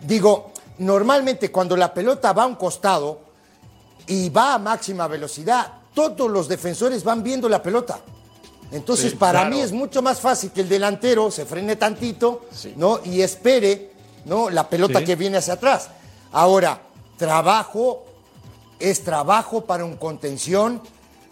[0.05, 3.21] Digo, normalmente cuando la pelota va a un costado,
[4.07, 5.73] y va a máxima velocidad.
[5.99, 7.99] Todos los defensores van viendo la pelota.
[8.71, 9.55] Entonces, Sí, para claro.
[9.55, 12.45] mí es mucho más fácil que el delantero se frene tantito,
[12.77, 13.01] ¿no?
[13.03, 13.91] Y espere,
[14.25, 14.49] ¿no?
[14.49, 15.05] La pelota Sí.
[15.05, 15.89] que viene hacia atrás.
[16.31, 16.79] Ahora,
[17.17, 18.05] trabajo
[18.79, 20.81] es trabajo para un contención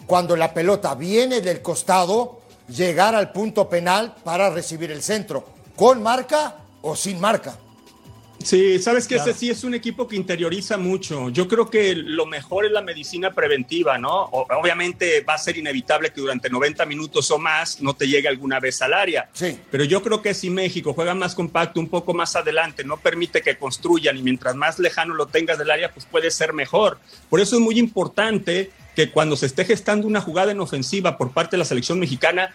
[0.06, 5.44] cuando la pelota viene del costado, llegar al punto penal para recibir el centro,
[5.76, 7.56] con marca o sin marca.
[8.42, 9.30] Sí, sabes que Claro.
[9.30, 11.28] ese sí es un equipo que interioriza mucho.
[11.30, 14.10] Yo creo que lo mejor es la medicina preventiva, ¿no?
[14.26, 18.28] O- obviamente va a ser inevitable que durante 90 minutos o más no te llegue
[18.28, 19.28] alguna vez al área.
[19.32, 19.58] Sí.
[19.70, 23.42] Pero yo creo que si México juega más compacto, un poco más adelante, no permite
[23.42, 26.98] que construyan y mientras más lejano lo tengas del área, pues puede ser mejor.
[27.28, 31.30] Por eso es muy importante que cuando se esté gestando una jugada en ofensiva por
[31.32, 32.52] parte de la selección mexicana,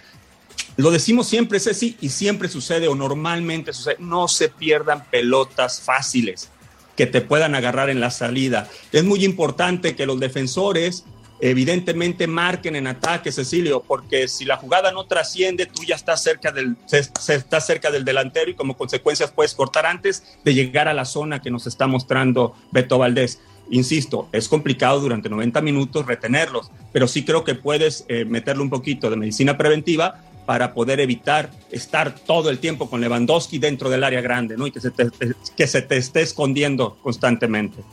[0.78, 6.50] lo decimos siempre, sí, y siempre sucede o normalmente sucede, no se pierdan pelotas fáciles
[6.96, 8.70] que te puedan agarrar en la salida.
[8.92, 11.06] Es muy importante que los defensores
[11.40, 16.52] evidentemente marquen en ataque, Cecilio, porque si la jugada no trasciende, tú ya estás cerca
[16.52, 20.88] del, se- se- estás cerca del delantero y como consecuencia puedes cortar antes de llegar
[20.88, 23.40] a la zona que nos está mostrando Beto Valdés.
[23.70, 28.70] Insisto, es complicado durante 90 minutos retenerlos, pero sí creo que puedes eh, meterle un
[28.70, 34.04] poquito de medicina preventiva para poder evitar estar todo el tiempo con Lewandowski dentro del
[34.04, 34.68] área grande, ¿no?
[34.68, 34.82] Y que
[35.68, 37.84] se te, esté escondiendo constantemente.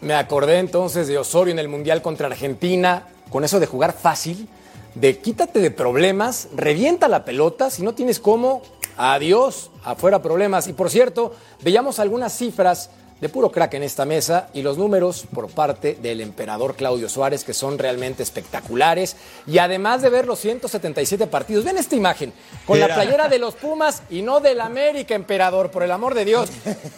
[0.00, 4.48] Me acordé entonces de Osorio en el Mundial contra Argentina, con eso de jugar fácil,
[4.94, 8.62] de quítate de problemas, revienta la pelota, si no tienes cómo,
[8.96, 10.68] adiós, afuera problemas.
[10.68, 15.24] Y por cierto, veíamos algunas cifras de puro crack en esta mesa y los números
[15.34, 19.16] por parte del emperador Claudio Suárez que son realmente espectaculares.
[19.46, 22.32] Y además de ver los 177 partidos, ven esta imagen,
[22.66, 22.94] con la Era.
[22.94, 26.50] playera de los Pumas y no del América, emperador, por el amor de Dios.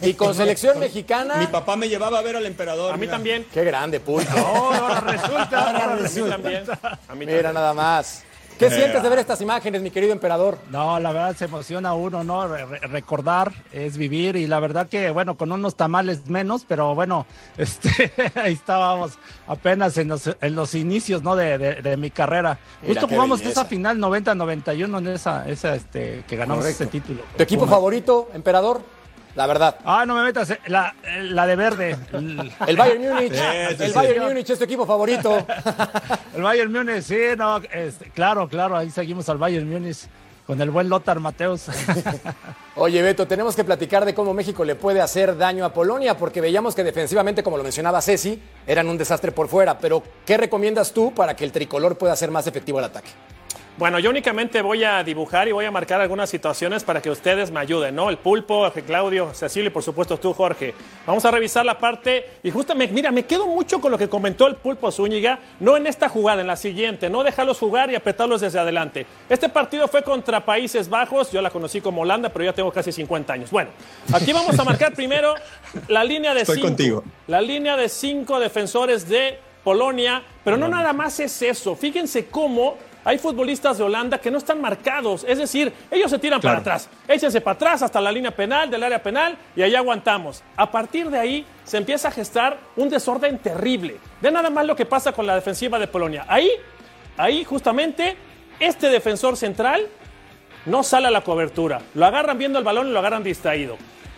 [0.03, 1.37] Y con selección mexicana.
[1.37, 2.93] Mi papá me llevaba a ver al emperador.
[2.93, 3.13] A mí mira.
[3.13, 3.47] también.
[3.53, 4.31] Qué grande, pulpo.
[4.37, 5.71] No, ahora resulta.
[5.71, 6.65] Ahora A mí también.
[7.09, 7.55] A mí Mira también.
[7.55, 8.23] nada más.
[8.61, 10.59] ¿Qué Eh, sientes de ver estas imágenes, mi querido emperador?
[10.71, 12.47] No, la verdad se emociona uno, ¿no?
[12.47, 16.95] Re- re- recordar es vivir y la verdad que, bueno, con unos tamales menos, pero
[16.95, 17.25] bueno,
[17.57, 19.13] este, ahí estábamos
[19.49, 21.35] apenas en los, en los inicios, ¿no?
[21.37, 22.59] De, de- de mi carrera.
[22.83, 26.85] Mira Justo jugamos esa final 90-91 en esa, esa, este, que ganamos Correcto.
[26.85, 27.23] ese título.
[27.37, 27.75] ¿Tu equipo Pumas.
[27.75, 28.83] favorito, emperador?
[29.35, 29.77] La verdad.
[29.85, 31.97] Ah, no me metas, eh, la, la de verde.
[32.13, 33.33] El, El Bayern Múnich.
[33.33, 33.95] Sí, sí, el sí.
[33.95, 35.47] Bayern Múnich es tu equipo favorito.
[36.35, 40.07] El Bayern Múnich, sí, no, este, claro, claro, ahí seguimos al Bayern Múnich
[40.47, 41.67] con el buen Lothar Mateus.
[42.75, 46.41] Oye, Beto, tenemos que platicar de cómo México le puede hacer daño a Polonia, porque
[46.41, 49.79] veíamos que defensivamente, como lo mencionaba Ceci, eran un desastre por fuera.
[49.79, 53.11] Pero, ¿qué recomiendas tú para que el tricolor pueda ser más efectivo al ataque?
[53.81, 57.51] Bueno, yo únicamente voy a dibujar y voy a marcar algunas situaciones para que ustedes
[57.51, 58.11] me ayuden, ¿no?
[58.11, 60.75] El pulpo, Claudio, Cecilio y por supuesto tú, Jorge.
[61.07, 64.47] Vamos a revisar la parte y justamente, mira, me quedo mucho con lo que comentó
[64.47, 68.43] el pulpo Zúñiga, no en esta jugada, en la siguiente, no dejarlos jugar y apretarlos
[68.43, 69.07] desde adelante.
[69.31, 72.93] Este partido fue contra Países Bajos, yo la conocí como Holanda, pero ya tengo casi
[72.93, 73.51] 50 años.
[73.51, 73.71] Bueno,
[74.13, 75.37] aquí vamos a marcar primero
[75.89, 76.69] la línea de Estoy cinco.
[76.69, 77.05] contigo.
[77.29, 81.75] La línea de cinco defensores de Polonia, pero no nada más es eso.
[81.77, 86.41] Fíjense cómo hay futbolistas de Holanda que no están marcados, es decir, ellos se tiran
[86.41, 90.43] para atrás, échense para atrás hasta la línea penal, del área penal, y ahí aguantamos.
[90.57, 93.97] A partir de ahí se empieza a gestar un desorden terrible.
[94.21, 96.25] Ve nada más lo que pasa con la defensiva de Polonia.
[96.29, 96.51] Ahí,
[97.17, 98.17] ahí justamente,
[98.59, 99.87] este defensor central
[100.67, 101.81] no sale a la cobertura.
[101.95, 103.77] Lo agarran viendo el balón y lo agarran distraído.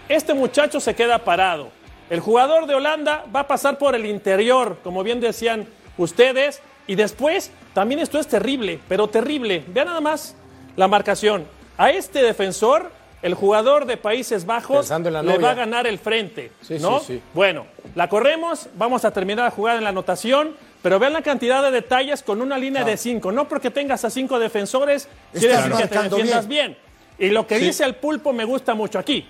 [0.08, 1.70] Este muchacho se queda parado.
[2.10, 5.66] El jugador de Holanda va a pasar por el interior, como bien decían
[5.96, 9.64] ustedes, y después también esto es terrible, pero terrible.
[9.68, 10.34] Vean nada más
[10.76, 11.46] la marcación.
[11.78, 12.90] A este defensor,
[13.22, 16.98] el jugador de Países Bajos le va a ganar el frente, Sí, ¿no?
[17.00, 17.22] sí, sí.
[17.34, 21.62] Bueno, la corremos, vamos a terminar la jugada en la anotación, pero vean la cantidad
[21.62, 23.30] de detalles con una línea de cinco.
[23.30, 26.76] No porque tengas a cinco defensores, quiere decir que te defiendas bien.
[27.18, 29.24] Y lo que dice el pulpo me gusta mucho aquí.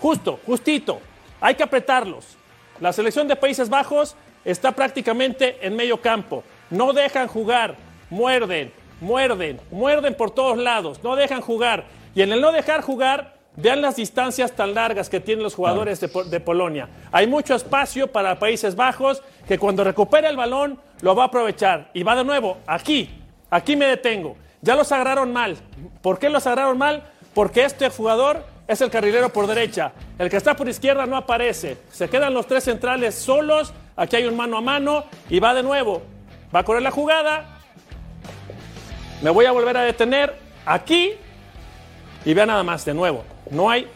[0.00, 1.00] Justo, justito.
[1.40, 2.24] Hay que apretarlos.
[2.80, 6.42] La selección de Países Bajos está prácticamente en medio campo.
[6.70, 7.76] No dejan jugar,
[8.10, 11.84] muerden, muerden, muerden por todos lados, no dejan jugar.
[12.14, 16.00] Y en el no dejar jugar, vean las distancias tan largas que tienen los jugadores
[16.00, 16.88] de, Po- de Polonia.
[17.12, 21.90] Hay mucho espacio para Países Bajos que cuando recupera el balón lo va a aprovechar.
[21.94, 23.10] Y va de nuevo, aquí,
[23.50, 24.36] aquí me detengo.
[24.60, 25.56] Ya los agarraron mal.
[26.02, 27.02] ¿Por qué los agarraron mal?
[27.34, 29.92] Porque este jugador es el carrilero por derecha.
[30.18, 31.78] El que está por izquierda no aparece.
[31.90, 33.72] Se quedan los tres centrales solos.
[33.96, 36.02] Aquí hay un mano a mano y va de nuevo.
[36.54, 37.58] Va a correr la jugada.
[39.22, 40.34] Me voy a volver a detener
[40.64, 41.12] aquí.
[42.24, 43.24] Y vean nada más, de nuevo.
[43.50, 43.88] No hay.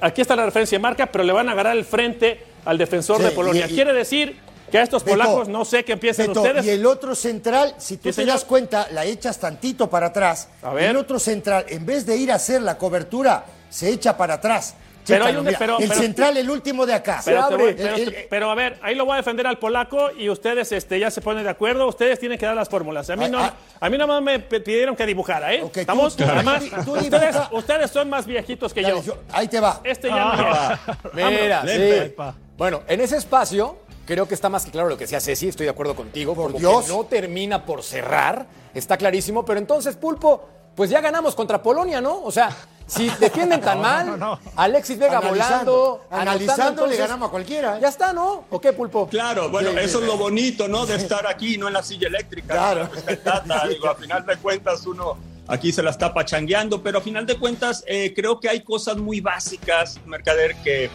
[0.00, 3.18] Aquí está la referencia de marca, pero le van a agarrar el frente al defensor
[3.18, 3.66] Sí, de Polonia.
[3.66, 4.38] y- y- Quiere decir
[4.70, 6.64] Que a estos Beto, polacos no sé qué empiecen Beto, ustedes.
[6.64, 8.34] Y el otro central, si tú te señor.
[8.34, 10.48] das cuenta, la echas tantito para atrás.
[10.62, 10.84] A ver.
[10.90, 14.74] El otro central, en vez de ir a hacer la cobertura, se echa para atrás.
[15.06, 17.20] Pero hay un- mira, pero- el pero- central, el último de acá.
[17.24, 17.64] Pero, Se te abre.
[17.64, 20.10] voy- pero, El- te- el- pero a ver, ahí lo voy a defender al polaco
[20.16, 21.86] y ustedes este, ya se ponen de acuerdo.
[21.88, 23.10] Ustedes tienen que dar las fórmulas.
[23.10, 23.54] A mí, Ah, no, ah.
[23.80, 25.62] a mí nomás me pidieron que dibujara, ¿eh?
[25.62, 26.16] Ok, tú- ¿Estamos?
[26.16, 27.48] tú- Además, tú ustedes, dibuja.
[27.52, 29.02] ustedes son más viejitos que Dale, yo.
[29.02, 29.80] yo- ahí te va.
[29.84, 30.78] Este ya no Ah.
[31.12, 32.14] Mira, sí.
[32.56, 35.64] Bueno, en ese espacio creo que está más que claro lo que decía Ceci, estoy
[35.64, 36.34] de acuerdo contigo.
[36.34, 36.84] Por como Dios.
[36.86, 42.00] que no termina por cerrar, está clarísimo, pero entonces, Pulpo, pues ya ganamos contra Polonia,
[42.00, 42.22] ¿no?
[42.22, 42.50] O sea,
[42.92, 47.76] si defienden tan mal, Alexis Vega volando, Analizando, le ganamos a cualquiera.
[47.76, 47.80] ¿eh?
[47.82, 48.44] Ya está, ¿no?
[48.50, 49.08] ¿O qué, Pulpo?
[49.08, 50.04] Claro, bueno, Sí, eso sí.
[50.04, 50.84] es lo bonito, ¿no?
[50.84, 52.54] De estar aquí, no en la silla eléctrica.
[52.54, 52.88] Claro.
[52.92, 55.16] Pues, el Tata, digo, a final de cuentas uno
[55.48, 58.96] aquí se la está pachangueando, pero a final de cuentas eh, creo que hay cosas
[58.98, 60.90] muy básicas, Mercader, que,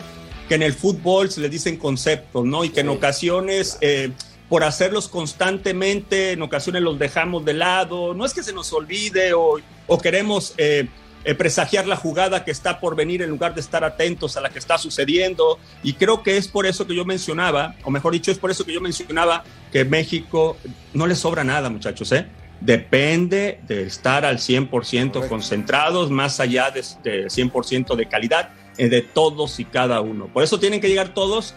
[0.47, 2.63] que en el fútbol se le dicen conceptos, ¿no?
[2.63, 3.77] Y que en ocasiones...
[3.81, 4.11] eh,
[4.49, 9.33] por hacerlos constantemente, en ocasiones los dejamos de lado, no es que se nos olvide
[9.33, 9.57] o,
[9.87, 10.87] o queremos eh,
[11.27, 14.49] eh, presagiar la jugada que está por venir en lugar de estar atentos a la
[14.49, 15.59] que está sucediendo.
[15.83, 18.63] Y creo que es por eso que yo mencionaba, o mejor dicho, es por eso
[18.63, 20.55] que yo mencionaba que México
[20.93, 22.27] no le sobra nada, muchachos, ¿eh?
[22.61, 29.01] Depende de estar al 100% concentrados, más allá de, de 100% de calidad, eh, de
[29.01, 30.27] todos y cada uno.
[30.27, 31.55] Por eso tienen que llegar todos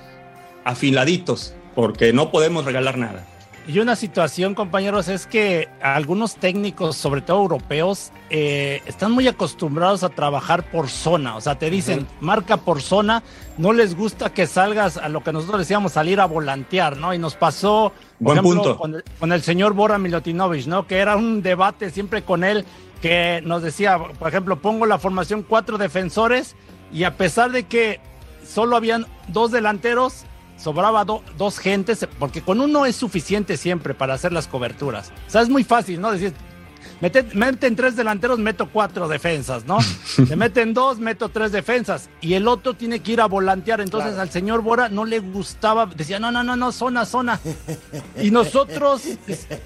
[0.65, 3.25] afiladitos, porque no podemos regalar nada.
[3.67, 10.03] Y una situación, compañeros, es que algunos técnicos, sobre todo europeos, eh, están muy acostumbrados
[10.03, 11.37] a trabajar por zona.
[11.37, 13.23] O sea, te dicen, marca por zona,
[13.59, 17.15] no les gusta que salgas a lo que nosotros decíamos, salir a volantear, ¿no?
[17.15, 18.79] Y nos pasó, por Buen ejemplo, punto.
[18.79, 20.87] Con, el, con el señor Bora Milutinovich, ¿no?
[20.87, 22.65] Que era un debate siempre con él,
[23.01, 26.57] que nos decía, por ejemplo, pongo la formación cuatro defensores
[26.93, 28.01] y a pesar de que
[28.45, 30.25] solo habían dos delanteros,
[30.61, 35.11] sobraba do- dos gentes, porque con uno es suficiente siempre para hacer las coberturas.
[35.27, 36.13] O sea, es muy fácil, ¿no?
[36.13, 36.35] Decir,
[37.01, 39.79] mete- meten tres delanteros, meto cuatro defensas, ¿no?
[40.05, 42.09] Se meten dos, meto tres defensas.
[42.21, 43.81] Y el otro tiene que ir a volantear.
[43.81, 47.41] Entonces al señor Bora no le gustaba, decía, no, no, no, no, zona, zona.
[48.21, 49.03] Y nosotros,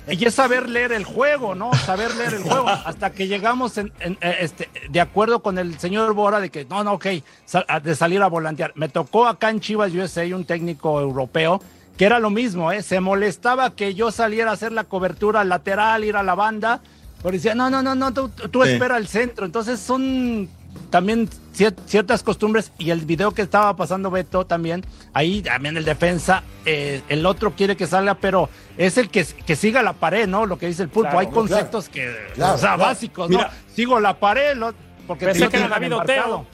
[0.08, 1.72] y es saber leer el juego, ¿no?
[1.74, 2.68] Saber leer el juego.
[2.68, 6.64] Hasta que llegamos en- en, eh, este, de acuerdo con el señor Bora de que,
[6.64, 7.06] no, no, ok,
[7.44, 8.72] sal- de salir a volantear.
[8.76, 11.60] Me tocó acá en Chivas USA un técnico europeo
[11.96, 12.82] que era lo mismo, ¿eh?
[12.82, 16.80] Se molestaba que yo saliera a hacer la cobertura lateral, ir a la banda.
[17.24, 18.72] Pero decía, no, no, no, no, tú, tú Sí.
[18.72, 19.46] espera el centro.
[19.46, 20.46] Entonces son
[20.90, 24.84] también cier- ciertas costumbres y el video que estaba pasando Beto también,
[25.14, 29.56] ahí también el defensa, eh, el otro quiere que salga, pero es el que, que
[29.56, 30.44] siga la pared, ¿no?
[30.44, 32.82] Lo que dice el pulpo, Claro, hay conceptos que, Claro, o sea, claro.
[32.90, 33.38] básicos, ¿no?
[33.38, 33.52] Mira.
[33.74, 34.74] Sigo la pared, lo-
[35.06, 36.46] porque Pensé que era David enmarcado.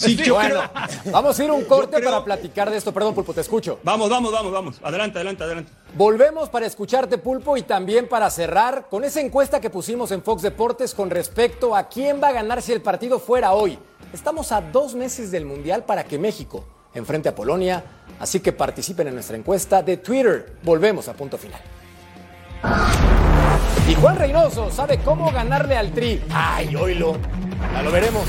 [0.00, 2.92] Sí, yo bueno, creo- vamos a ir un corte creo- para platicar de esto.
[2.92, 3.78] Perdón, Pulpo, te escucho.
[3.82, 4.80] Vamos, vamos, vamos, vamos.
[4.82, 5.72] Adelante, adelante, adelante.
[5.94, 10.42] Volvemos para escucharte, Pulpo, y también para cerrar con esa encuesta que pusimos en Fox
[10.42, 13.78] Deportes con respecto a quién va a ganar si el partido fuera hoy.
[14.12, 17.84] Estamos a dos meses del Mundial para que México enfrente a Polonia,
[18.18, 20.54] así que participen en nuestra encuesta de Twitter.
[20.62, 21.60] Volvemos a punto final.
[23.88, 26.22] Y Juan Reynoso sabe cómo ganarle al Tri.
[26.32, 27.16] ¡Ay, oílo!
[27.72, 28.24] Ya lo veremos.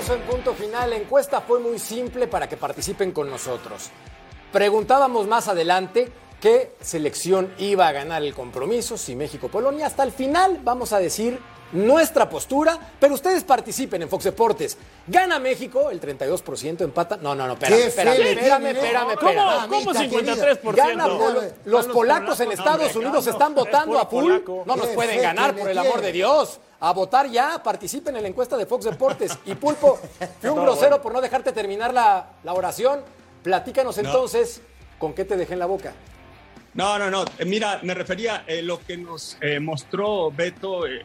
[0.00, 0.90] Regreso en punto final.
[0.90, 3.90] La encuesta fue muy simple para que participen con nosotros.
[4.52, 6.10] Preguntábamos más adelante
[6.40, 9.86] qué selección iba a ganar el compromiso, si México-Polonia.
[9.86, 11.38] Hasta el final vamos a decir
[11.72, 14.76] nuestra postura, pero ustedes participen en Fox Deportes.
[15.06, 17.16] Gana México, el 32%, empata.
[17.18, 19.68] No, no, no, espérame, espérame, espérame, espérame, ¿Cómo, espérame.
[19.68, 20.74] cómo Mamita 53%?
[20.74, 24.64] Gana Polo- los polacos en Estados Unidos están votando a polaco.
[24.66, 26.58] No nos pueden ganar, por el amor de Dios.
[26.80, 29.38] A votar ya, participen en la encuesta de Fox Deportes.
[29.44, 29.98] Y Pulpo,
[30.40, 33.00] fui un grosero por no dejarte terminar la, la oración.
[33.42, 34.62] Platícanos entonces
[34.98, 35.92] con qué te dejé en la boca.
[36.74, 37.24] No, no, no.
[37.38, 40.86] Eh, mira, me refería a lo que nos eh, mostró Beto.
[40.86, 41.02] eh,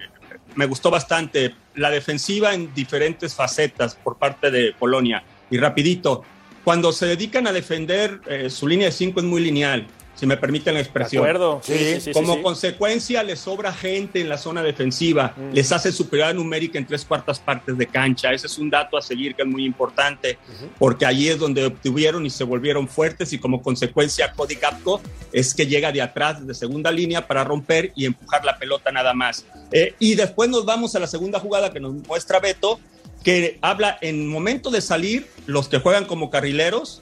[0.55, 5.23] me gustó bastante la defensiva en diferentes facetas por parte de Polonia.
[5.49, 6.23] Y rapidito,
[6.63, 10.37] cuando se dedican a defender, eh, su línea de cinco es muy lineal, si me
[10.37, 11.23] permiten la De expresión.
[11.23, 11.61] acuerdo.
[11.63, 12.01] Sí, Sí.
[12.01, 16.85] sí, Como consecuencia, les sobra gente en la zona defensiva, les hace superioridad numérica en
[16.87, 18.31] tres cuartas partes de cancha.
[18.33, 20.37] Ese es un dato a seguir que es muy importante,
[20.79, 25.01] porque allí es donde obtuvieron y se volvieron fuertes, y como consecuencia, Cody Gapco
[25.31, 29.13] es que llega de atrás, de segunda línea, para romper y empujar la pelota nada
[29.13, 29.45] más.
[29.71, 32.79] Eh, y después nos vamos a la segunda jugada que nos muestra Beto,
[33.23, 37.01] que habla en momento de salir, los que juegan como carrileros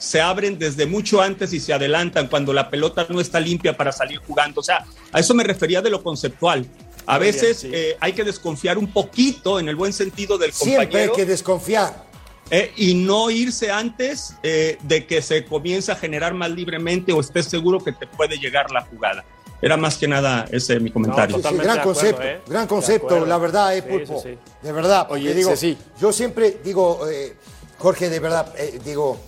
[0.00, 3.92] se abren desde mucho antes y se adelantan cuando la pelota no está limpia para
[3.92, 4.60] salir jugando.
[4.60, 6.66] O sea, a eso me refería de lo conceptual.
[7.06, 7.70] A Muy bien, veces sí.
[7.72, 11.12] eh, hay que desconfiar un poquito en el buen sentido del Siempre hay compañero.
[11.14, 12.04] que desconfiar.
[12.50, 17.20] Eh, y no irse antes eh, de que se comience a generar más libremente o
[17.20, 19.24] estés seguro que te puede llegar la jugada.
[19.62, 21.36] Era más que nada ese mi comentario.
[21.36, 24.22] Sí, gran concepto, gran concepto, la verdad, eh, Pulpo.
[24.62, 25.52] De verdad, porque Oye, digo,
[26.00, 27.36] yo siempre digo, eh,
[27.78, 29.20] Jorge, de verdad, eh, digo,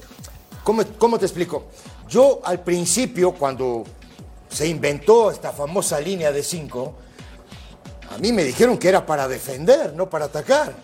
[0.65, 1.65] ¿cómo, ¿cómo te explico?
[2.09, 3.85] Yo al principio, cuando
[4.49, 6.95] se inventó esta famosa línea de cinco,
[8.15, 10.75] a mí me dijeron que era para defender, no para atacar.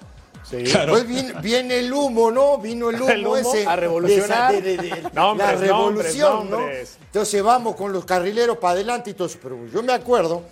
[0.65, 0.93] Claro.
[0.93, 2.57] Pues viene, viene el humo, ¿no?
[2.57, 3.67] Vino el humo, El humo ese.
[3.67, 4.53] a revolucionar.
[4.55, 6.97] de- de- de- Nombres, la revolución, nombres, nombres.
[6.99, 7.05] ¿no?
[7.07, 9.39] Entonces vamos con los carrileros para adelante y todo eso.
[9.43, 10.43] Pero yo me acuerdo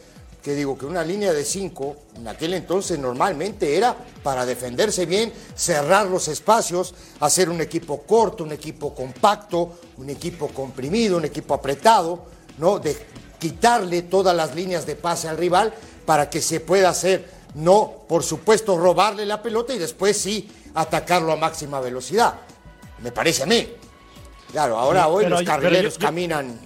[0.47, 5.33] que digo que una línea de cinco en aquel entonces normalmente era para defenderse bien,
[5.57, 11.53] cerrar los espacios, hacer un equipo corto, un equipo compacto, un equipo comprimido, un equipo
[11.53, 12.27] apretado,
[12.59, 12.79] ¿no?
[12.79, 12.97] De
[13.41, 15.75] quitarle todas las líneas de pase al rival
[16.05, 21.33] para que se pueda hacer, no, por supuesto, robarle la pelota y después sí atacarlo
[21.33, 22.35] a máxima velocidad.
[23.03, 23.67] Me parece a mí.
[24.53, 26.61] Claro, ahora hoy pero los yo- carrileros yo- yo- caminan.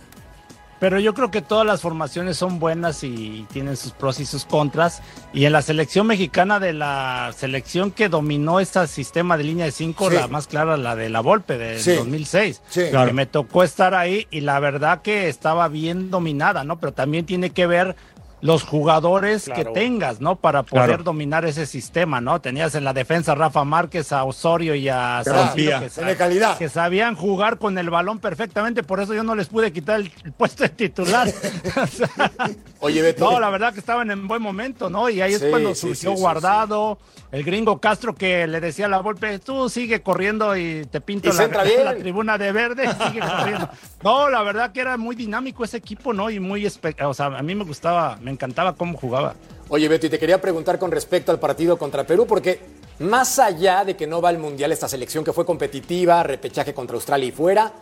[0.81, 4.47] Pero yo creo que todas las formaciones son buenas y tienen sus pros y sus
[4.47, 5.03] contras.
[5.35, 9.72] Y en la selección mexicana de la selección que dominó este sistema de línea de
[9.72, 10.16] cinco, Sí.
[10.16, 11.93] la más clara, la de la Volpe del Sí.
[11.97, 12.62] 2006.
[12.70, 12.81] Sí.
[12.81, 13.12] Que Claro.
[13.12, 16.81] me tocó estar ahí y la verdad que estaba bien dominada, ¿no?
[16.81, 17.95] Pero también tiene que ver
[18.43, 19.72] los jugadores Claro.
[19.72, 20.36] que tengas, ¿no?
[20.36, 21.03] Para poder Claro.
[21.05, 22.41] dominar ese sistema, ¿no?
[22.41, 26.57] Tenías en la defensa a Rafa Márquez, a Osorio y a Salcido que calidad.
[26.59, 30.11] que sabían jugar con el balón perfectamente, por eso yo no les pude quitar el,
[30.36, 31.28] puesto de titular.
[32.80, 33.30] Oye, Beto.
[33.30, 35.09] no, la verdad que estaban en buen momento, ¿no?
[35.11, 36.99] Y ahí es cuando sí, surgió sí, sí, Guardado,
[37.30, 41.28] el gringo Castro que le decía a la golpe, tú sigue corriendo y te pinto
[41.28, 43.68] Y la, tribuna de verde, sigue corriendo.
[44.03, 46.30] No, la verdad que era muy dinámico ese equipo, ¿no?
[46.30, 49.35] Y muy, espe- o sea, a mí me gustaba, me encantaba cómo jugaba.
[49.68, 52.61] Oye, Beto, y te quería preguntar con respecto al partido contra Perú, porque
[52.99, 56.97] más allá de que no va al Mundial esta selección que fue competitiva, repechaje contra
[56.97, 57.72] Australia y fuera,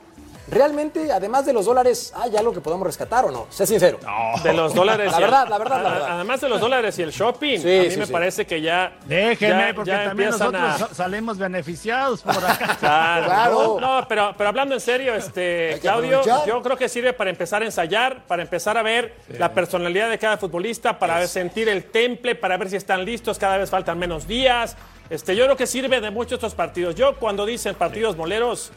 [0.51, 3.46] realmente, además de los dólares, ¿hay algo que podamos rescatar o no?
[3.51, 3.99] Sé sincero.
[4.42, 5.11] De los dólares.
[5.12, 6.09] La el- verdad, la verdad, la a- verdad.
[6.12, 8.12] Además de los dólares y el shopping, Sí, a mí sí, me sí.
[8.12, 8.92] parece que ya.
[9.07, 12.76] Déjenme, ya- porque ya también empiezan nosotros a- sa- salimos beneficiados por acá.
[12.80, 13.24] Claro.
[13.26, 13.78] Claro.
[13.80, 16.46] No, pero, pero hablando en serio, este, Claudio, aprovechar.
[16.49, 20.18] yo creo que sirve para empezar a ensayar, para empezar a ver la personalidad de
[20.18, 24.26] cada futbolista, para sentir el temple, para ver si están listos, cada vez faltan menos
[24.26, 24.76] días.
[25.11, 26.94] Este, yo creo que sirve de mucho estos partidos.
[26.94, 28.70] Yo cuando dicen partidos moleros,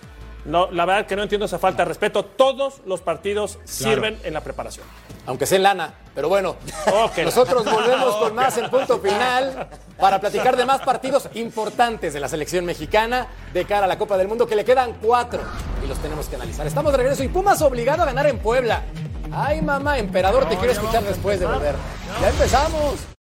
[0.45, 2.25] no, la verdad que no entiendo esa falta de respeto.
[2.25, 4.85] Todos los partidos sirven en la preparación.
[5.25, 5.93] Aunque sea en lana.
[6.15, 6.55] Pero bueno,
[7.23, 12.27] nosotros volvemos con más en punto final para platicar de más partidos importantes de la
[12.27, 15.41] selección mexicana de cara a la Copa del Mundo, que le quedan cuatro
[15.83, 16.65] y los tenemos que analizar.
[16.65, 18.83] Estamos de regreso y Pumas obligado a ganar en Puebla.
[19.31, 21.75] Ay, mamá, emperador, te quiero escuchar después de volver.
[22.19, 23.20] Ya empezamos.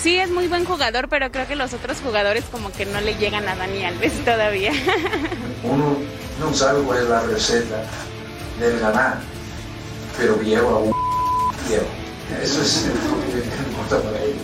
[0.00, 3.16] Sí, es muy buen jugador, pero creo que los otros jugadores como que no le
[3.16, 4.72] llegan a Dani Alves todavía.
[5.64, 5.96] Uno
[6.38, 7.82] no sabe cuál es la receta
[8.60, 9.18] del ganar,
[10.16, 10.92] pero lleva un
[11.68, 11.84] lleva.
[12.42, 12.92] Eso es lo
[13.32, 14.34] que importa para él.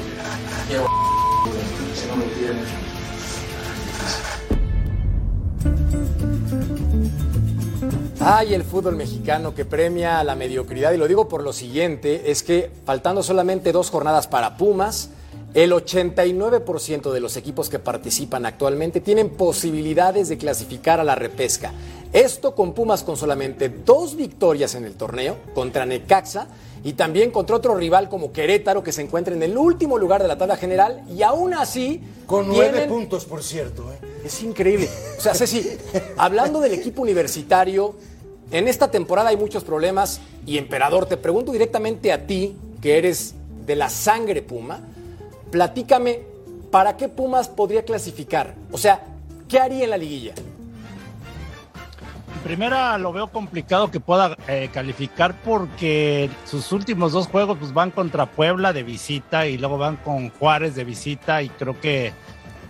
[0.68, 2.84] Lleva un si no lo tiene.
[8.26, 10.92] Ay, el fútbol mexicano que premia la mediocridad.
[10.92, 15.10] Y lo digo por lo siguiente, es que faltando solamente dos jornadas para Pumas,
[15.54, 21.72] el 89% de los equipos que participan actualmente tienen posibilidades de clasificar a la repesca.
[22.12, 26.48] Esto con Pumas con solamente dos victorias en el torneo, contra Necaxa
[26.84, 30.28] y también contra otro rival como Querétaro que se encuentra en el último lugar de
[30.28, 33.90] la tabla general y aún así Con nueve tienen- puntos, por cierto.
[33.92, 33.98] ¿eh?
[34.24, 34.88] es increíble.
[35.18, 35.66] O sea, Ceci,
[36.16, 37.94] hablando del equipo universitario,
[38.50, 43.34] en esta temporada hay muchos problemas y Emperador, te pregunto directamente a ti, que eres
[43.66, 44.80] de la sangre Puma,
[45.54, 46.18] platícame,
[46.72, 48.56] ¿para qué Pumas podría clasificar?
[48.72, 49.04] O sea,
[49.48, 50.34] ¿qué haría en la liguilla?
[52.42, 57.92] Primera lo veo complicado que pueda eh, calificar porque sus últimos dos juegos pues van
[57.92, 62.12] contra Puebla de visita y luego van con Juárez de visita y creo que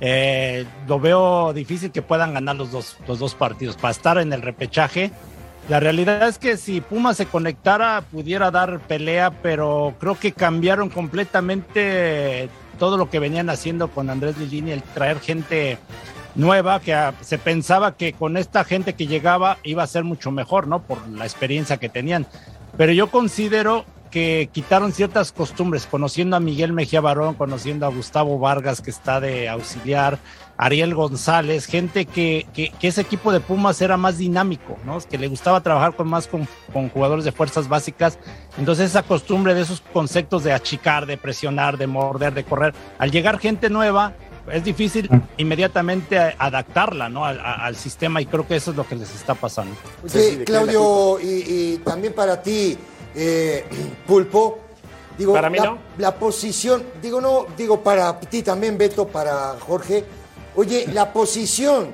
[0.03, 4.31] eh, lo veo difícil que puedan ganar los dos, los dos partidos para estar en
[4.35, 5.11] el repechaje.
[5.71, 10.91] La realidad es que si Puma se conectara pudiera dar pelea, pero creo que cambiaron
[10.91, 15.79] completamente todo lo que venían haciendo con Andrés Lilini, el traer gente
[16.35, 20.31] nueva que ah, se pensaba que con esta gente que llegaba iba a ser mucho
[20.31, 20.83] mejor, ¿no?
[20.83, 22.27] Por la experiencia que tenían.
[22.77, 28.39] Pero yo considero que quitaron ciertas costumbres, conociendo a Miguel Mejía Barón, conociendo a Gustavo
[28.39, 30.21] Vargas, que está de auxiliar,
[30.57, 35.01] Ariel González, gente que, que, que ese equipo de Pumas era más dinámico, ¿no?
[35.01, 38.21] Que le gustaba trabajar con más con, con jugadores de fuerzas básicas.
[38.57, 43.11] Entonces esa costumbre de esos conceptos de achicar, de presionar, de morder, de correr, al
[43.11, 44.13] llegar gente nueva,
[44.49, 47.25] es difícil inmediatamente adaptarla ¿no?
[47.25, 49.75] al, al, sistema y creo que eso es lo que les está pasando.
[50.07, 52.79] Sí, Claudio, y, y, también para ti,
[53.15, 53.65] eh,
[54.07, 54.59] Pulpo,
[55.17, 55.79] digo, para mí la, no.
[55.99, 60.05] la posición, digo no, digo para ti también, Beto, para Jorge,
[60.57, 61.93] oye, la posición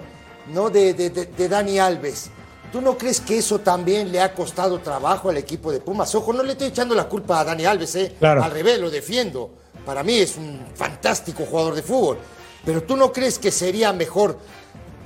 [0.49, 0.71] ¿no?
[0.71, 2.31] de, de, de, Dani Alves.
[2.73, 6.15] ¿Tú no crees que eso también le ha costado trabajo al equipo de Pumas?
[6.15, 8.15] Ojo, no le estoy echando la culpa a Dani Alves, ¿eh?
[8.19, 8.45] Claro.
[8.45, 9.51] al revés, lo defiendo.
[9.85, 12.19] Para mí es un fantástico jugador de fútbol.
[12.65, 14.39] Pero tú no crees que sería mejor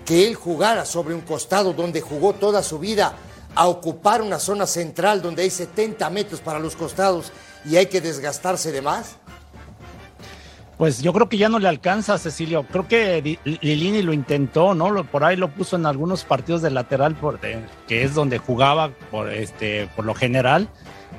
[0.04, 3.16] que él jugara sobre un costado donde jugó toda su vida
[3.54, 7.32] a ocupar una zona central donde hay 70 metros para los costados
[7.64, 9.16] y hay que desgastarse de más?
[10.76, 12.66] Pues yo creo que ya no le alcanza, Cecilio.
[12.66, 15.04] Creo que Lilini lo intentó, ¿no?
[15.04, 19.32] Por ahí lo puso en algunos partidos de lateral, por, que es donde jugaba por,
[19.32, 20.68] este, por lo general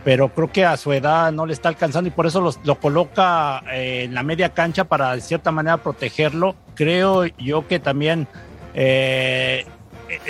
[0.05, 3.63] pero creo que a su edad no le está alcanzando y por eso lo coloca
[3.71, 6.55] eh, en la media cancha para de cierta manera protegerlo.
[6.75, 8.27] Creo yo que también
[8.75, 9.65] eh,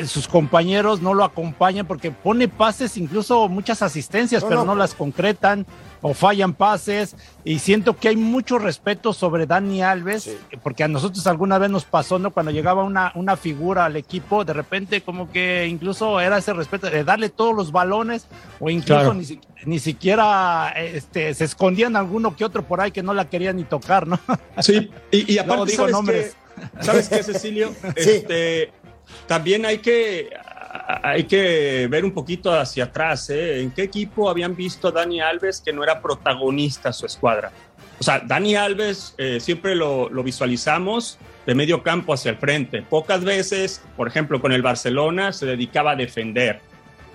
[0.06, 4.76] sus compañeros no lo acompañan porque pone pases, incluso muchas asistencias, no, pero no, no
[4.76, 5.66] las concretan
[6.02, 10.38] o fallan pases y siento que hay mucho respeto sobre Dani Alves, sí.
[10.62, 12.32] porque a nosotros alguna vez nos pasó, ¿no?
[12.32, 16.90] Cuando llegaba una, una figura al equipo, de repente como que incluso era ese respeto
[16.90, 18.28] de darle todos los balones
[18.60, 19.14] o incluso claro.
[19.16, 23.56] ni, ni, siquiera este, se escondían alguno que otro por ahí que no la querían
[23.56, 24.20] ni tocar, ¿no?
[24.60, 26.36] Sí, y, y aparte, no, digo ¿sabes nombres.
[26.56, 27.74] Qué, ¿sabes qué, Cecilio?
[27.98, 28.10] sí.
[28.10, 28.72] Este,
[29.28, 30.30] también hay que
[31.04, 33.30] hay que ver un poquito hacia atrás.
[33.30, 33.62] ¿eh?
[33.62, 37.52] ¿En qué equipo habían visto a Dani Alves que no era protagonista su escuadra?
[38.00, 42.82] O sea, Dani Alves eh, siempre lo, lo, visualizamos de medio campo hacia el frente.
[42.82, 46.60] Pocas veces, por ejemplo, con el Barcelona se dedicaba a defender.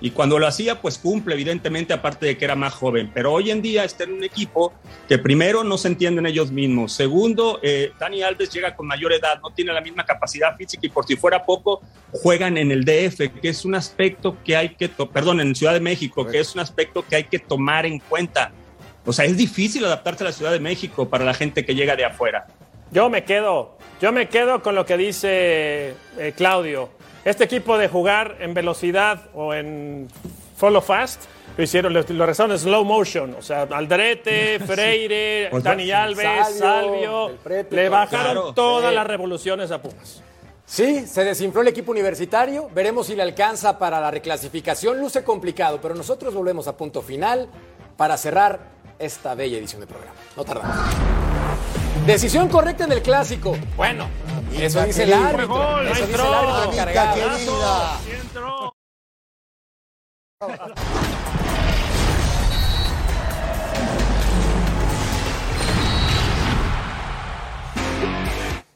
[0.01, 3.11] Y cuando lo hacía, pues cumple, evidentemente, aparte de que era más joven.
[3.13, 4.73] Pero hoy en día está en un equipo
[5.09, 6.93] que primero no se entienden ellos mismos.
[6.93, 10.89] Segundo, eh, Dani Alves llega con mayor edad, no tiene la misma capacidad física y
[10.89, 11.83] por si fuera poco,
[12.13, 15.81] juegan en el DF, que es un aspecto que hay que, perdón, en Ciudad de
[15.81, 18.53] México, que es un aspecto que hay que tomar en cuenta.
[19.05, 21.97] O sea, es difícil adaptarse a la Ciudad de México para la gente que llega
[21.97, 22.47] de afuera.
[22.93, 26.91] Yo me quedo, yo me quedo con lo que dice eh, Claudio.
[27.25, 30.09] Este equipo de jugar en velocidad o en
[30.57, 31.25] follow fast,
[31.57, 33.35] lo hicieron, lo, lo rezaron en slow motion.
[33.39, 35.63] O sea, Aldrete, Freire, sí.
[35.63, 38.95] Dani Alves, Salvio, Salvio le bajaron claro, todas sí.
[38.95, 40.23] las revoluciones a Pumas.
[40.65, 42.71] Sí, se desinfló el equipo universitario.
[42.73, 45.01] Veremos si le alcanza para la reclasificación.
[45.01, 47.49] Luce complicado, pero nosotros volvemos a punto final
[47.97, 48.61] para cerrar
[48.99, 50.15] esta bella edición de programa.
[50.37, 50.77] No tardamos.
[52.07, 53.57] Decisión correcta en el clásico.
[53.77, 54.07] Bueno,
[54.59, 55.49] eso dice el árbitro.
[55.49, 57.21] Gol, eso dice el árbitro encargado.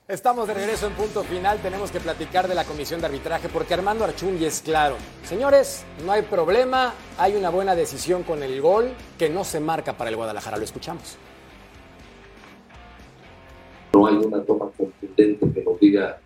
[0.07, 1.59] Estamos de regreso en punto final.
[1.61, 4.97] Tenemos que platicar de la comisión de arbitraje porque Armando Archungi es claro.
[5.25, 6.93] Señores, no hay problema.
[7.19, 10.57] Hay una buena decisión con el gol que no se marca para el Guadalajara.
[10.59, 11.17] Lo escuchamos.
[13.93, 15.47] No hay una toma contundente
[15.85, 16.19] diga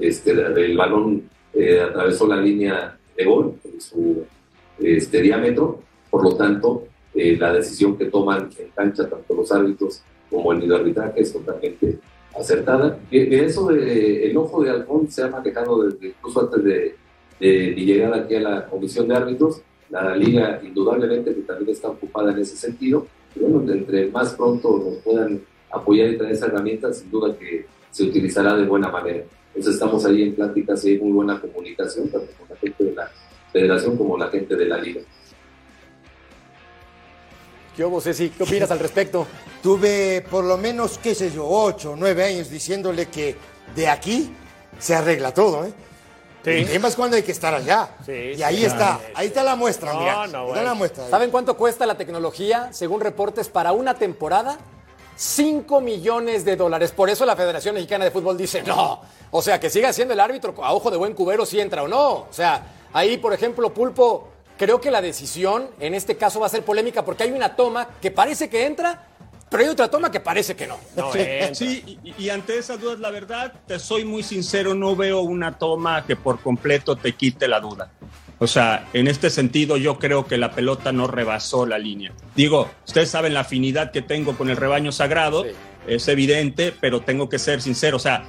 [0.00, 4.24] este, el balón eh, atravesó la línea de gol su
[4.78, 5.80] este, diámetro.
[6.10, 10.72] Por lo tanto, eh, la decisión que toman en cancha tanto los árbitros como el
[10.72, 11.98] arbitraje es totalmente
[12.38, 12.98] acertada.
[13.10, 16.94] De, de eso, de, el ojo de halcón se ha manejado desde incluso antes de,
[17.40, 19.62] de, llegar aquí a la comisión de árbitros.
[19.88, 23.06] La liga, indudablemente, que también está ocupada en ese sentido.
[23.36, 25.40] Bueno, entre más pronto nos puedan
[25.70, 29.24] apoyar y traer esa herramienta, sin duda que se utilizará de buena manera.
[29.54, 32.92] Entonces, estamos ahí en pláticas y hay muy buena comunicación, tanto con la gente de
[32.92, 33.10] la
[33.50, 35.00] federación como la gente de la liga.
[37.74, 38.28] ¿Qué hubo, Ceci?
[38.28, 39.26] ¿Qué opinas al respecto?
[39.62, 43.34] Tuve por lo menos, qué sé yo, ocho o nueve años diciéndole que
[43.74, 44.30] de aquí
[44.78, 45.72] se arregla todo, ¿eh?
[46.44, 46.50] Sí.
[46.50, 47.96] El tema es cuando hay que estar allá.
[48.04, 50.26] Sí, y ahí sí, está, ahí está la muestra, no, mira.
[50.26, 50.62] No, bueno.
[50.62, 51.08] la muestra.
[51.08, 54.58] ¿Saben cuánto cuesta la tecnología, según reportes, para una temporada?
[55.16, 56.92] 5 millones de dólares.
[56.92, 59.00] Por eso la Federación Mexicana de Fútbol dice no.
[59.30, 61.88] O sea, que siga siendo el árbitro a ojo de buen cubero si entra o
[61.88, 62.12] no.
[62.12, 66.50] O sea, ahí, por ejemplo, Pulpo Creo que la decisión en este caso va a
[66.50, 69.06] ser polémica porque hay una toma que parece que entra,
[69.50, 70.78] pero hay otra toma que parece que no.
[70.96, 71.20] no sí,
[71.52, 75.58] sí y, y, ante esas dudas, la verdad, te soy muy sincero, no veo una
[75.58, 77.90] toma que por completo te quite la duda.
[78.38, 82.12] O sea, en este sentido yo creo que la pelota no rebasó la línea.
[82.34, 85.46] Digo, ustedes saben la afinidad que tengo con el rebaño sagrado,
[85.86, 88.24] es evidente, pero tengo que ser sincero, o sea,